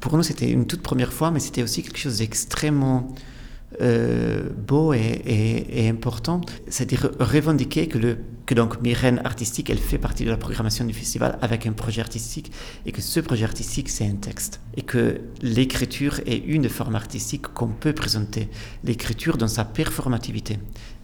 [0.00, 3.14] pour nous, c'était une toute première fois, mais c'était aussi quelque chose d'extrêmement
[3.82, 8.18] euh, beau et important, c'est-à-dire revendiquer que, le,
[8.48, 12.00] que donc Myrène artistique, elle fait partie de la programmation du festival avec un projet
[12.00, 12.50] artistique
[12.86, 14.62] et que ce projet artistique, c'est un texte.
[14.74, 18.48] Et que l'écriture est une des formes artistiques qu'on peut présenter,
[18.84, 20.58] l'écriture dans sa performativité.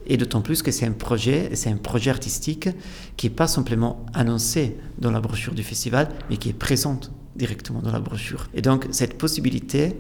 [0.07, 2.71] Et d'autant plus que c'est un projet, c'est un projet artistique
[3.19, 7.83] qui n'est pas simplement annoncé dans la brochure du festival, mais qui est présente directement
[7.83, 8.49] dans la brochure.
[8.55, 9.95] Et donc cette possibilité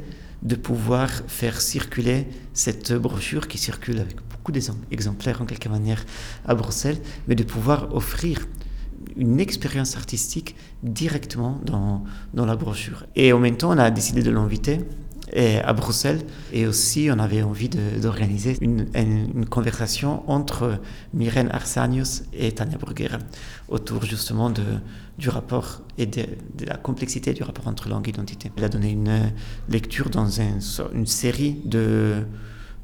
[0.44, 4.52] de pouvoir faire circuler cette brochure qui circule avec beaucoup
[4.90, 6.04] d'exemplaires en quelque manière
[6.46, 8.46] à Bruxelles, mais de pouvoir offrir
[9.16, 13.06] une expérience artistique directement dans, dans la brochure.
[13.16, 14.80] Et en même temps, on a décidé de l'inviter
[15.34, 16.20] à Bruxelles.
[16.52, 20.78] Et aussi, on avait envie d'organiser une, une, conversation entre
[21.14, 23.18] Myrène Arsanios et Tania Bruguera
[23.68, 24.62] autour justement de,
[25.18, 26.26] du rapport et de,
[26.58, 28.52] de, la complexité du rapport entre langue et identité.
[28.56, 29.32] Elle a donné une
[29.70, 30.58] lecture dans un,
[30.92, 32.26] une série de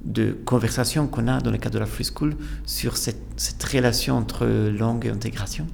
[0.05, 4.46] de conversation qu'on a dans le cadre de la Free School sur cette, relation entre
[4.46, 5.66] langue et intégration.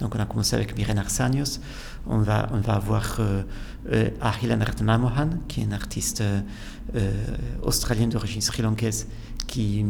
[0.00, 1.60] Donc on a commencé avec Myrène Arsanios,
[2.06, 3.42] on va, on va avoir euh,
[3.92, 7.12] euh, Ahilan Ratnamohan, qui est une artiste euh,
[7.62, 9.06] australienne d'origine sri-lankaise,
[9.46, 9.86] qui euh,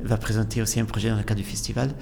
[0.00, 1.94] va présenter aussi un projet dans le cadre du festival.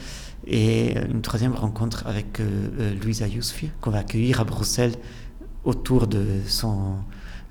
[0.45, 4.95] Et une troisième rencontre avec euh, Louisa Yousfi, qu'on va accueillir à Bruxelles
[5.65, 6.95] autour de son euh,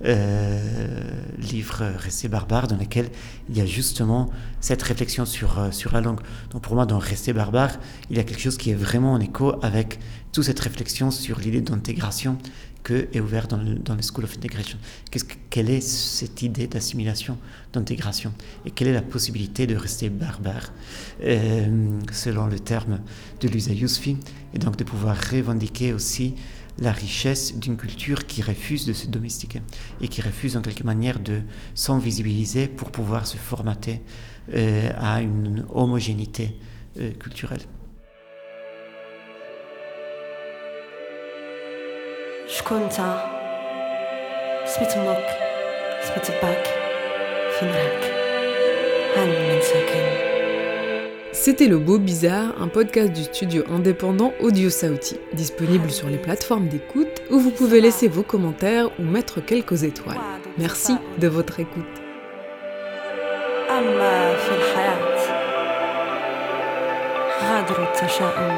[0.04, 3.10] livre Rester barbare, dans lequel
[3.50, 4.30] il y a justement
[4.60, 6.20] cette réflexion sur, euh, sur la langue.
[6.52, 7.78] Donc pour moi, dans Rester barbare,
[8.10, 10.00] il y a quelque chose qui est vraiment en écho avec
[10.32, 12.38] toute cette réflexion sur l'idée d'intégration
[12.84, 14.80] que est ouverte dans le, dans le School of Integration.
[15.12, 17.38] Qu'est-ce que, quelle est cette idée d'assimilation,
[17.74, 18.34] d'intégration?
[18.66, 20.72] Et quelle est la possibilité de rester barbare,
[21.24, 23.00] euh, selon le terme
[23.40, 24.18] de Luisa Yousfi,
[24.54, 26.34] et donc de pouvoir revendiquer aussi
[26.80, 29.62] la richesse d'une culture qui refuse de se domestiquer
[30.02, 31.42] et qui refuse en quelque manière de
[31.76, 34.02] s'invisibiliser pour pouvoir se formater
[34.54, 36.58] euh, à une homogénéité
[37.00, 37.62] euh, culturelle.
[51.41, 56.69] C'était Le Beau Bizarre, un podcast du studio indépendant Audio Sauti, disponible sur les plateformes
[56.69, 60.19] d'écoute où vous pouvez laisser vos commentaires ou mettre quelques étoiles.
[60.59, 61.85] Merci de votre écoute.
[63.71, 65.17] أما في الحياة
[67.43, 68.50] غادر التشاؤم